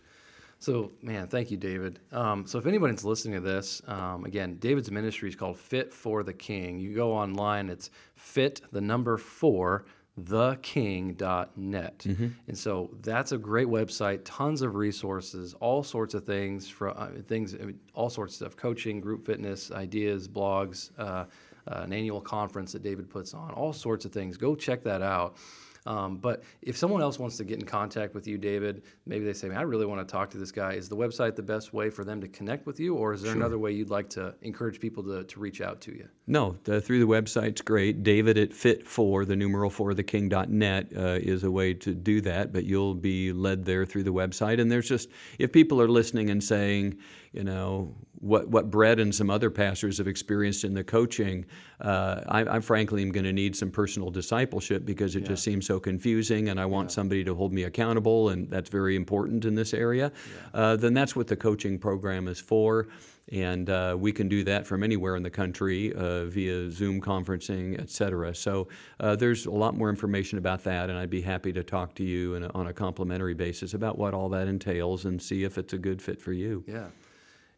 So, 0.59 0.91
man, 1.01 1.27
thank 1.27 1.49
you, 1.49 1.57
David. 1.57 1.99
Um, 2.11 2.45
so, 2.45 2.59
if 2.59 2.67
anybody's 2.67 3.03
listening 3.03 3.33
to 3.33 3.41
this, 3.41 3.81
um, 3.87 4.25
again, 4.25 4.57
David's 4.59 4.91
ministry 4.91 5.27
is 5.27 5.35
called 5.35 5.57
Fit 5.57 5.91
for 5.91 6.21
the 6.21 6.33
King. 6.33 6.79
You 6.79 6.93
go 6.93 7.11
online, 7.11 7.67
it's 7.67 7.89
fit, 8.15 8.61
the 8.71 8.79
number 8.79 9.17
four, 9.17 9.85
theking.net. 10.19 11.97
Mm-hmm. 11.99 12.27
And 12.47 12.57
so 12.57 12.89
that's 13.01 13.31
a 13.31 13.37
great 13.37 13.67
website, 13.67 14.21
tons 14.25 14.61
of 14.61 14.75
resources, 14.75 15.55
all 15.59 15.83
sorts 15.83 16.13
of 16.13 16.25
things, 16.25 16.67
for, 16.67 16.89
uh, 16.89 17.09
things, 17.27 17.55
I 17.55 17.65
mean, 17.65 17.79
all 17.93 18.09
sorts 18.09 18.33
of 18.33 18.35
stuff 18.37 18.55
coaching, 18.57 18.99
group 18.99 19.25
fitness, 19.25 19.71
ideas, 19.71 20.27
blogs, 20.27 20.91
uh, 20.97 21.25
uh, 21.67 21.81
an 21.83 21.93
annual 21.93 22.21
conference 22.21 22.71
that 22.73 22.83
David 22.83 23.09
puts 23.09 23.33
on, 23.33 23.51
all 23.51 23.71
sorts 23.71 24.05
of 24.05 24.11
things. 24.11 24.37
Go 24.37 24.55
check 24.55 24.83
that 24.83 25.01
out. 25.01 25.37
Um, 25.85 26.17
but 26.17 26.43
if 26.61 26.77
someone 26.77 27.01
else 27.01 27.17
wants 27.17 27.37
to 27.37 27.43
get 27.43 27.59
in 27.59 27.65
contact 27.65 28.13
with 28.13 28.27
you, 28.27 28.37
David, 28.37 28.83
maybe 29.05 29.25
they 29.25 29.33
say, 29.33 29.49
I 29.49 29.61
really 29.61 29.85
want 29.85 30.07
to 30.07 30.11
talk 30.11 30.29
to 30.31 30.37
this 30.37 30.51
guy. 30.51 30.73
Is 30.73 30.87
the 30.87 30.95
website 30.95 31.35
the 31.35 31.41
best 31.41 31.73
way 31.73 31.89
for 31.89 32.03
them 32.03 32.21
to 32.21 32.27
connect 32.27 32.65
with 32.67 32.79
you, 32.79 32.95
or 32.95 33.13
is 33.13 33.21
there 33.21 33.31
sure. 33.31 33.39
another 33.39 33.57
way 33.57 33.71
you'd 33.71 33.89
like 33.89 34.09
to 34.11 34.35
encourage 34.41 34.79
people 34.79 35.03
to, 35.03 35.23
to 35.23 35.39
reach 35.39 35.61
out 35.61 35.81
to 35.81 35.91
you? 35.91 36.07
No, 36.27 36.55
the, 36.63 36.79
through 36.79 36.99
the 36.99 37.07
website's 37.07 37.61
great. 37.61 38.03
David 38.03 38.37
at 38.37 38.53
fit 38.53 38.87
for 38.87 39.25
the 39.25 39.35
numeral 39.35 39.69
for 39.69 39.93
the 39.93 40.03
king.net 40.03 40.91
uh, 40.95 41.19
is 41.21 41.43
a 41.43 41.51
way 41.51 41.73
to 41.73 41.93
do 41.93 42.21
that, 42.21 42.53
but 42.53 42.65
you'll 42.65 42.95
be 42.95 43.33
led 43.33 43.65
there 43.65 43.85
through 43.85 44.03
the 44.03 44.13
website. 44.13 44.61
And 44.61 44.71
there's 44.71 44.87
just, 44.87 45.09
if 45.39 45.51
people 45.51 45.81
are 45.81 45.89
listening 45.89 46.29
and 46.29 46.43
saying, 46.43 46.97
you 47.33 47.43
know, 47.43 47.95
what, 48.19 48.49
what 48.49 48.69
Brett 48.69 48.99
and 48.99 49.13
some 49.13 49.29
other 49.29 49.49
pastors 49.49 49.97
have 49.97 50.07
experienced 50.07 50.63
in 50.63 50.73
the 50.73 50.83
coaching, 50.83 51.45
uh, 51.79 52.21
I, 52.27 52.41
I, 52.41 52.59
frankly 52.59 53.01
am 53.01 53.11
going 53.11 53.23
to 53.23 53.33
need 53.33 53.55
some 53.55 53.71
personal 53.71 54.11
discipleship 54.11 54.85
because 54.85 55.15
it 55.15 55.21
yeah. 55.21 55.29
just 55.29 55.43
seems 55.43 55.65
so 55.65 55.79
confusing, 55.79 56.49
and 56.49 56.59
I 56.59 56.65
want 56.65 56.89
yeah. 56.89 56.95
somebody 56.95 57.23
to 57.23 57.33
hold 57.33 57.51
me 57.51 57.63
accountable, 57.63 58.29
and 58.29 58.49
that's 58.49 58.69
very 58.69 58.95
important 58.95 59.45
in 59.45 59.55
this 59.55 59.73
area. 59.73 60.11
Yeah. 60.53 60.59
Uh, 60.59 60.75
then 60.75 60.93
that's 60.93 61.15
what 61.15 61.27
the 61.27 61.35
coaching 61.35 61.79
program 61.79 62.27
is 62.27 62.39
for. 62.39 62.87
And 63.31 63.69
uh, 63.69 63.95
we 63.97 64.11
can 64.11 64.27
do 64.27 64.43
that 64.43 64.67
from 64.67 64.83
anywhere 64.83 65.15
in 65.15 65.23
the 65.23 65.29
country 65.29 65.93
uh, 65.93 66.25
via 66.25 66.69
Zoom 66.69 66.99
conferencing, 66.99 67.79
et 67.79 67.89
cetera. 67.89 68.35
So 68.35 68.67
uh, 68.99 69.15
there's 69.15 69.45
a 69.45 69.51
lot 69.51 69.75
more 69.75 69.89
information 69.89 70.37
about 70.37 70.63
that, 70.65 70.89
and 70.89 70.99
I'd 70.99 71.09
be 71.09 71.21
happy 71.21 71.53
to 71.53 71.63
talk 71.63 71.95
to 71.95 72.03
you 72.03 72.35
a, 72.35 72.49
on 72.49 72.67
a 72.67 72.73
complimentary 72.73 73.33
basis 73.33 73.73
about 73.73 73.97
what 73.97 74.13
all 74.13 74.27
that 74.29 74.47
entails 74.47 75.05
and 75.05 75.21
see 75.21 75.43
if 75.43 75.57
it's 75.57 75.73
a 75.73 75.77
good 75.77 76.01
fit 76.01 76.21
for 76.21 76.33
you. 76.33 76.63
Yeah. 76.67 76.87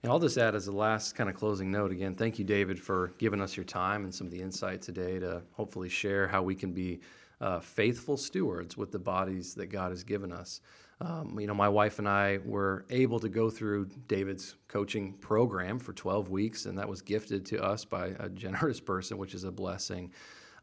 And 0.03 0.11
I'll 0.11 0.19
just 0.19 0.37
add 0.37 0.53
as 0.53 0.67
a 0.67 0.71
last 0.73 1.15
kind 1.15 1.29
of 1.29 1.35
closing 1.37 1.71
note 1.71 1.89
again, 1.89 2.13
thank 2.13 2.37
you, 2.37 2.43
David, 2.43 2.77
for 2.77 3.13
giving 3.19 3.39
us 3.39 3.55
your 3.55 3.63
time 3.63 4.03
and 4.03 4.13
some 4.13 4.27
of 4.27 4.31
the 4.31 4.41
insight 4.41 4.81
today 4.81 5.17
to 5.17 5.41
hopefully 5.53 5.87
share 5.87 6.27
how 6.27 6.43
we 6.43 6.55
can 6.55 6.73
be 6.73 6.99
uh, 7.39 7.61
faithful 7.61 8.17
stewards 8.17 8.75
with 8.75 8.91
the 8.91 8.99
bodies 8.99 9.53
that 9.55 9.67
God 9.67 9.91
has 9.91 10.03
given 10.03 10.33
us. 10.33 10.59
Um, 10.99 11.39
you 11.39 11.47
know, 11.47 11.53
my 11.53 11.69
wife 11.69 11.99
and 11.99 12.07
I 12.07 12.39
were 12.43 12.85
able 12.89 13.17
to 13.21 13.29
go 13.29 13.49
through 13.49 13.87
David's 14.09 14.55
coaching 14.67 15.13
program 15.13 15.79
for 15.79 15.93
12 15.93 16.29
weeks, 16.29 16.65
and 16.65 16.77
that 16.77 16.87
was 16.87 17.01
gifted 17.01 17.45
to 17.47 17.63
us 17.63 17.85
by 17.85 18.07
a 18.19 18.27
generous 18.27 18.81
person, 18.81 19.17
which 19.17 19.33
is 19.33 19.45
a 19.45 19.51
blessing. 19.51 20.11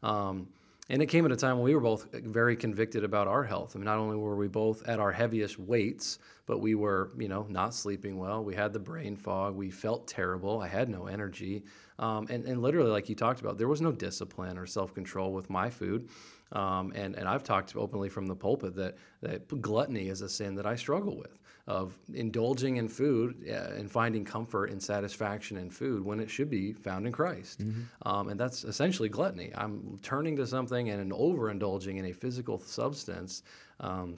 Um, 0.03 0.49
and 0.91 1.01
it 1.01 1.05
came 1.05 1.25
at 1.25 1.31
a 1.31 1.37
time 1.37 1.55
when 1.55 1.63
we 1.63 1.73
were 1.73 1.79
both 1.79 2.11
very 2.11 2.57
convicted 2.57 3.05
about 3.05 3.25
our 3.25 3.45
health. 3.45 3.75
I 3.75 3.79
mean, 3.79 3.85
not 3.85 3.97
only 3.97 4.17
were 4.17 4.35
we 4.35 4.49
both 4.49 4.85
at 4.89 4.99
our 4.99 5.11
heaviest 5.13 5.57
weights, 5.57 6.19
but 6.45 6.59
we 6.59 6.75
were, 6.75 7.11
you 7.17 7.29
know, 7.29 7.45
not 7.49 7.73
sleeping 7.73 8.17
well. 8.17 8.43
We 8.43 8.55
had 8.55 8.73
the 8.73 8.79
brain 8.79 9.15
fog. 9.15 9.55
We 9.55 9.71
felt 9.71 10.05
terrible. 10.05 10.59
I 10.59 10.67
had 10.67 10.89
no 10.89 11.07
energy. 11.07 11.63
Um, 11.97 12.27
and, 12.29 12.43
and 12.43 12.61
literally, 12.61 12.91
like 12.91 13.07
you 13.07 13.15
talked 13.15 13.39
about, 13.39 13.57
there 13.57 13.69
was 13.69 13.79
no 13.79 13.93
discipline 13.93 14.57
or 14.57 14.65
self 14.65 14.93
control 14.93 15.31
with 15.31 15.49
my 15.49 15.69
food. 15.69 16.09
Um, 16.51 16.91
and, 16.93 17.15
and 17.15 17.25
I've 17.25 17.43
talked 17.43 17.73
openly 17.77 18.09
from 18.09 18.27
the 18.27 18.35
pulpit 18.35 18.75
that, 18.75 18.97
that 19.21 19.47
gluttony 19.61 20.09
is 20.09 20.21
a 20.21 20.27
sin 20.27 20.55
that 20.55 20.65
I 20.65 20.75
struggle 20.75 21.15
with, 21.15 21.39
of 21.67 21.97
indulging 22.13 22.77
in 22.77 22.87
food 22.87 23.45
uh, 23.49 23.75
and 23.75 23.89
finding 23.89 24.25
comfort 24.25 24.71
and 24.71 24.81
satisfaction 24.81 25.57
in 25.57 25.69
food 25.69 26.03
when 26.03 26.19
it 26.19 26.29
should 26.29 26.49
be 26.49 26.73
found 26.73 27.05
in 27.05 27.11
Christ. 27.11 27.61
Mm-hmm. 27.61 27.81
Um, 28.07 28.29
and 28.29 28.39
that's 28.39 28.63
essentially 28.63 29.09
gluttony. 29.09 29.51
I'm 29.55 29.99
turning 30.01 30.35
to 30.37 30.47
something 30.47 30.89
and 30.89 31.11
overindulging 31.11 31.97
in 31.97 32.05
a 32.05 32.13
physical 32.13 32.59
substance. 32.59 33.43
Um, 33.79 34.17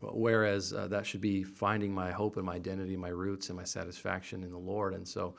whereas 0.00 0.72
uh, 0.72 0.86
that 0.88 1.06
should 1.06 1.20
be 1.20 1.42
finding 1.42 1.92
my 1.92 2.10
hope 2.10 2.36
and 2.36 2.44
my 2.44 2.54
identity, 2.54 2.96
my 2.96 3.08
roots, 3.08 3.48
and 3.48 3.56
my 3.56 3.64
satisfaction 3.64 4.42
in 4.42 4.50
the 4.50 4.58
Lord. 4.58 4.94
And 4.94 5.06
so 5.06 5.36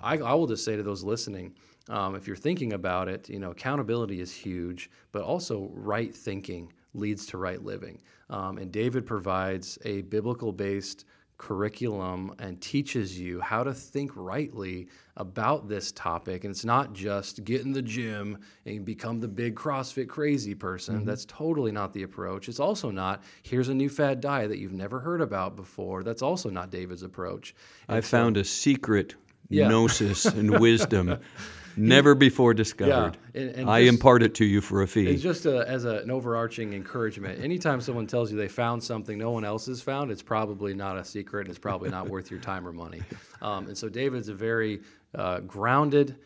I, 0.00 0.18
I 0.18 0.34
will 0.34 0.46
just 0.46 0.64
say 0.64 0.76
to 0.76 0.82
those 0.82 1.02
listening, 1.02 1.54
um, 1.88 2.14
if 2.14 2.26
you're 2.26 2.36
thinking 2.36 2.72
about 2.72 3.08
it, 3.08 3.28
you 3.28 3.38
know, 3.38 3.52
accountability 3.52 4.20
is 4.20 4.32
huge, 4.32 4.90
but 5.12 5.22
also 5.22 5.70
right 5.72 6.14
thinking 6.14 6.72
leads 6.96 7.26
to 7.26 7.38
right 7.38 7.62
living. 7.62 8.00
Um, 8.30 8.58
and 8.58 8.72
David 8.72 9.06
provides 9.06 9.78
a 9.84 10.02
biblical 10.02 10.52
based 10.52 11.04
curriculum 11.38 12.34
and 12.38 12.60
teaches 12.62 13.18
you 13.18 13.40
how 13.40 13.62
to 13.62 13.74
think 13.74 14.10
rightly 14.14 14.88
about 15.16 15.68
this 15.68 15.92
topic. 15.92 16.44
And 16.44 16.50
it's 16.50 16.64
not 16.64 16.94
just 16.94 17.44
get 17.44 17.62
in 17.62 17.72
the 17.72 17.82
gym 17.82 18.38
and 18.64 18.84
become 18.84 19.20
the 19.20 19.28
big 19.28 19.54
CrossFit 19.54 20.08
crazy 20.08 20.54
person. 20.54 20.96
Mm-hmm. 20.96 21.04
That's 21.04 21.26
totally 21.26 21.72
not 21.72 21.92
the 21.92 22.04
approach. 22.04 22.48
It's 22.48 22.60
also 22.60 22.90
not 22.90 23.22
here's 23.42 23.68
a 23.68 23.74
new 23.74 23.90
fad 23.90 24.20
diet 24.20 24.48
that 24.48 24.58
you've 24.58 24.72
never 24.72 24.98
heard 24.98 25.20
about 25.20 25.56
before. 25.56 26.02
That's 26.02 26.22
also 26.22 26.48
not 26.48 26.70
David's 26.70 27.02
approach. 27.02 27.54
And 27.88 27.98
I 27.98 28.00
so, 28.00 28.16
found 28.16 28.36
a 28.38 28.44
secret 28.44 29.14
yeah. 29.48 29.68
gnosis 29.68 30.24
and 30.24 30.58
wisdom 30.58 31.18
never 31.76 32.14
before 32.14 32.54
discovered. 32.54 33.16
Yeah, 33.34 33.40
and, 33.42 33.50
and 33.50 33.70
I 33.70 33.84
just, 33.84 33.94
impart 33.94 34.22
it 34.22 34.34
to 34.36 34.44
you 34.44 34.60
for 34.60 34.82
a 34.82 34.86
fee. 34.86 35.08
It's 35.08 35.22
just 35.22 35.46
a, 35.46 35.68
as 35.68 35.84
a, 35.84 35.98
an 35.98 36.10
overarching 36.10 36.72
encouragement. 36.72 37.42
Anytime 37.42 37.80
someone 37.80 38.06
tells 38.06 38.30
you 38.30 38.36
they 38.36 38.48
found 38.48 38.82
something 38.82 39.18
no 39.18 39.30
one 39.30 39.44
else 39.44 39.66
has 39.66 39.80
found, 39.80 40.10
it's 40.10 40.22
probably 40.22 40.74
not 40.74 40.96
a 40.96 41.04
secret. 41.04 41.42
And 41.42 41.50
it's 41.50 41.58
probably 41.58 41.90
not 41.90 42.08
worth 42.08 42.30
your 42.30 42.40
time 42.40 42.66
or 42.66 42.72
money. 42.72 43.02
Um, 43.42 43.66
and 43.66 43.76
so 43.76 43.88
David's 43.88 44.28
a 44.28 44.34
very 44.34 44.80
uh, 45.14 45.40
grounded, 45.40 46.16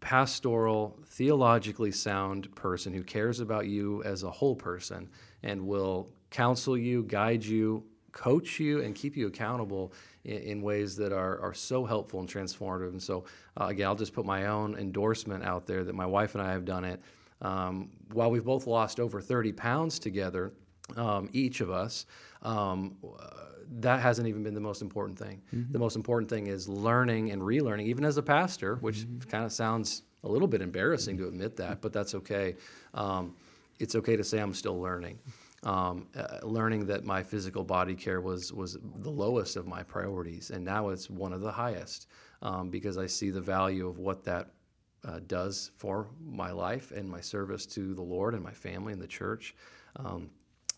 pastoral, 0.00 0.98
theologically 1.06 1.92
sound 1.92 2.54
person 2.54 2.92
who 2.92 3.02
cares 3.02 3.40
about 3.40 3.66
you 3.66 4.02
as 4.04 4.22
a 4.22 4.30
whole 4.30 4.56
person 4.56 5.08
and 5.42 5.66
will 5.66 6.10
counsel 6.30 6.76
you, 6.76 7.04
guide 7.04 7.44
you, 7.44 7.84
coach 8.12 8.58
you, 8.58 8.80
and 8.80 8.94
keep 8.94 9.16
you 9.16 9.26
accountable 9.26 9.92
in, 10.24 10.38
in 10.38 10.62
ways 10.62 10.96
that 10.96 11.12
are, 11.12 11.40
are 11.40 11.54
so 11.54 11.84
helpful 11.84 12.20
and 12.20 12.28
transformative. 12.28 12.90
And 12.90 13.02
so, 13.02 13.24
uh, 13.60 13.66
again, 13.66 13.86
I'll 13.86 13.94
just 13.94 14.12
put 14.12 14.24
my 14.24 14.46
own 14.46 14.76
endorsement 14.76 15.44
out 15.44 15.66
there 15.66 15.84
that 15.84 15.94
my 15.94 16.06
wife 16.06 16.34
and 16.34 16.42
I 16.42 16.52
have 16.52 16.64
done 16.64 16.84
it. 16.84 17.00
Um, 17.42 17.90
while 18.12 18.30
we've 18.30 18.44
both 18.44 18.66
lost 18.66 19.00
over 19.00 19.20
30 19.20 19.52
pounds 19.52 19.98
together, 19.98 20.52
um, 20.96 21.28
each 21.32 21.60
of 21.60 21.70
us, 21.70 22.06
um, 22.42 22.96
that 23.80 24.00
hasn't 24.00 24.28
even 24.28 24.42
been 24.42 24.54
the 24.54 24.60
most 24.60 24.82
important 24.82 25.18
thing. 25.18 25.42
Mm-hmm. 25.54 25.72
The 25.72 25.78
most 25.78 25.96
important 25.96 26.30
thing 26.30 26.46
is 26.46 26.68
learning 26.68 27.32
and 27.32 27.42
relearning, 27.42 27.84
even 27.84 28.04
as 28.04 28.16
a 28.16 28.22
pastor, 28.22 28.76
which 28.76 29.00
mm-hmm. 29.00 29.30
kind 29.30 29.44
of 29.44 29.52
sounds 29.52 30.02
a 30.22 30.28
little 30.28 30.48
bit 30.48 30.62
embarrassing 30.62 31.16
to 31.18 31.28
admit 31.28 31.56
that, 31.56 31.80
but 31.80 31.92
that's 31.92 32.14
okay. 32.14 32.56
Um, 32.94 33.34
it's 33.78 33.94
okay 33.94 34.16
to 34.16 34.24
say 34.24 34.38
I'm 34.38 34.54
still 34.54 34.80
learning 34.80 35.18
um, 35.64 36.06
uh, 36.16 36.38
learning 36.42 36.86
that 36.86 37.04
my 37.04 37.22
physical 37.22 37.64
body 37.64 37.94
care 37.94 38.20
was 38.20 38.52
was 38.52 38.78
the 38.96 39.10
lowest 39.10 39.56
of 39.56 39.66
my 39.66 39.82
priorities, 39.82 40.50
and 40.50 40.64
now 40.64 40.90
it's 40.90 41.10
one 41.10 41.32
of 41.32 41.40
the 41.40 41.52
highest 41.52 42.06
um, 42.42 42.70
because 42.70 42.98
I 42.98 43.06
see 43.06 43.30
the 43.30 43.40
value 43.40 43.88
of 43.88 43.98
what 43.98 44.24
that 44.24 44.50
uh, 45.06 45.20
does 45.26 45.70
for 45.76 46.08
my 46.24 46.50
life 46.50 46.92
and 46.92 47.08
my 47.08 47.20
service 47.20 47.66
to 47.66 47.94
the 47.94 48.02
Lord 48.02 48.34
and 48.34 48.42
my 48.42 48.52
family 48.52 48.92
and 48.92 49.02
the 49.02 49.06
church. 49.06 49.54
Um, 49.96 50.30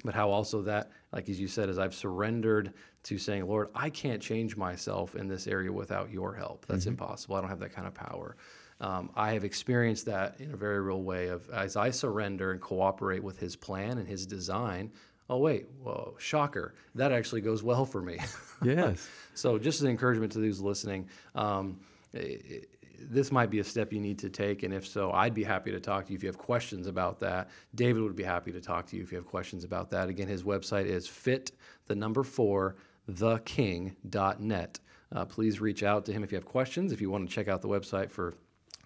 but 0.04 0.14
how 0.14 0.30
also 0.30 0.62
that, 0.62 0.90
like 1.12 1.28
as 1.28 1.40
you 1.40 1.48
said, 1.48 1.68
as 1.68 1.78
I've 1.78 1.94
surrendered 1.94 2.74
to 3.04 3.18
saying, 3.18 3.46
Lord, 3.46 3.68
I 3.74 3.90
can't 3.90 4.20
change 4.20 4.56
myself 4.56 5.16
in 5.16 5.26
this 5.26 5.46
area 5.46 5.72
without 5.72 6.10
your 6.10 6.34
help. 6.34 6.66
That's 6.66 6.82
mm-hmm. 6.82 6.90
impossible. 6.90 7.36
I 7.36 7.40
don't 7.40 7.50
have 7.50 7.60
that 7.60 7.72
kind 7.72 7.86
of 7.86 7.94
power. 7.94 8.36
Um, 8.80 9.10
I 9.14 9.32
have 9.32 9.44
experienced 9.44 10.04
that 10.06 10.38
in 10.40 10.52
a 10.52 10.56
very 10.56 10.80
real 10.80 11.02
way 11.02 11.28
of 11.28 11.48
as 11.50 11.76
I 11.76 11.90
surrender 11.90 12.52
and 12.52 12.60
cooperate 12.60 13.22
with 13.22 13.38
his 13.38 13.56
plan 13.56 13.98
and 13.98 14.06
his 14.06 14.26
design. 14.26 14.92
Oh 15.28 15.38
wait, 15.38 15.66
whoa, 15.82 16.14
shocker! 16.18 16.74
That 16.94 17.10
actually 17.10 17.40
goes 17.40 17.62
well 17.62 17.84
for 17.84 18.02
me. 18.02 18.18
Yes. 18.64 19.06
so 19.34 19.58
just 19.58 19.82
an 19.82 19.88
encouragement 19.88 20.32
to 20.32 20.38
those 20.38 20.60
listening. 20.60 21.10
Um, 21.34 21.78
it, 22.14 22.70
this 22.98 23.30
might 23.30 23.50
be 23.50 23.58
a 23.58 23.64
step 23.64 23.92
you 23.92 24.00
need 24.00 24.18
to 24.20 24.30
take, 24.30 24.62
and 24.62 24.72
if 24.72 24.86
so, 24.86 25.12
I'd 25.12 25.34
be 25.34 25.44
happy 25.44 25.70
to 25.72 25.78
talk 25.78 26.06
to 26.06 26.12
you 26.12 26.16
if 26.16 26.22
you 26.22 26.28
have 26.28 26.38
questions 26.38 26.86
about 26.86 27.20
that. 27.20 27.50
David 27.74 28.02
would 28.02 28.16
be 28.16 28.22
happy 28.22 28.50
to 28.52 28.62
talk 28.62 28.86
to 28.86 28.96
you 28.96 29.02
if 29.02 29.12
you 29.12 29.18
have 29.18 29.26
questions 29.26 29.62
about 29.62 29.90
that. 29.90 30.08
Again, 30.08 30.26
his 30.26 30.42
website 30.42 30.86
is 30.86 31.06
fit 31.06 31.52
the 31.86 31.94
number 31.94 32.22
four 32.22 32.76
theking.net. 33.10 34.80
Uh, 35.12 35.24
please 35.24 35.60
reach 35.60 35.82
out 35.82 36.04
to 36.06 36.12
him 36.12 36.24
if 36.24 36.32
you 36.32 36.36
have 36.36 36.46
questions. 36.46 36.92
If 36.92 37.00
you 37.00 37.10
want 37.10 37.28
to 37.28 37.34
check 37.34 37.46
out 37.48 37.62
the 37.62 37.68
website 37.68 38.10
for 38.10 38.34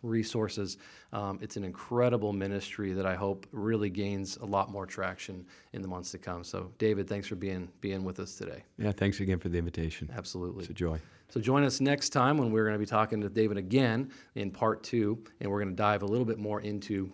resources. 0.03 0.79
Um, 1.13 1.39
it's 1.43 1.57
an 1.57 1.65
incredible 1.65 2.33
ministry 2.33 2.93
that 2.93 3.07
I 3.07 3.15
hope 3.15 3.47
really 3.53 3.91
gains 3.91 4.37
a 4.39 4.45
lot 4.45 4.71
more 4.71 4.87
traction 4.87 5.45
in 5.73 5.83
the 5.83 5.89
months 5.89 6.11
to 6.13 6.19
come. 6.19 6.45
So, 6.45 6.71
David, 6.79 7.09
thanks 7.09 7.27
for 7.27 7.37
being 7.37 7.69
being 7.81 8.05
with 8.05 8.21
us 8.21 8.37
today. 8.37 8.63
Yeah, 8.79 8.93
thanks 8.93 9.21
again 9.21 9.39
for 9.39 9.49
the 9.49 9.59
invitation. 9.59 10.11
Absolutely, 10.17 10.63
it's 10.63 10.71
a 10.71 10.75
joy. 10.75 10.99
So, 11.29 11.41
join 11.41 11.65
us 11.65 11.81
next 11.81 12.11
time 12.11 12.39
when 12.39 12.51
we're 12.51 12.65
going 12.65 12.75
to 12.75 12.79
be 12.79 12.87
talking 12.87 13.21
to 13.21 13.29
David 13.29 13.57
again 13.57 14.11
in 14.35 14.51
part 14.51 14.83
two, 14.83 15.23
and 15.41 15.51
we're 15.51 15.61
going 15.61 15.75
to 15.75 15.77
dive 15.77 16.03
a 16.03 16.07
little 16.07 16.27
bit 16.27 16.39
more 16.39 16.61
into 16.61 17.13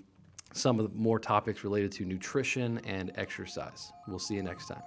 some 0.52 0.78
of 0.78 0.90
the 0.90 0.98
more 0.98 1.18
topics 1.18 1.64
related 1.64 1.92
to 1.92 2.04
nutrition 2.04 2.78
and 2.86 3.12
exercise. 3.16 3.92
We'll 4.08 4.18
see 4.18 4.34
you 4.34 4.42
next 4.42 4.68
time. 4.68 4.82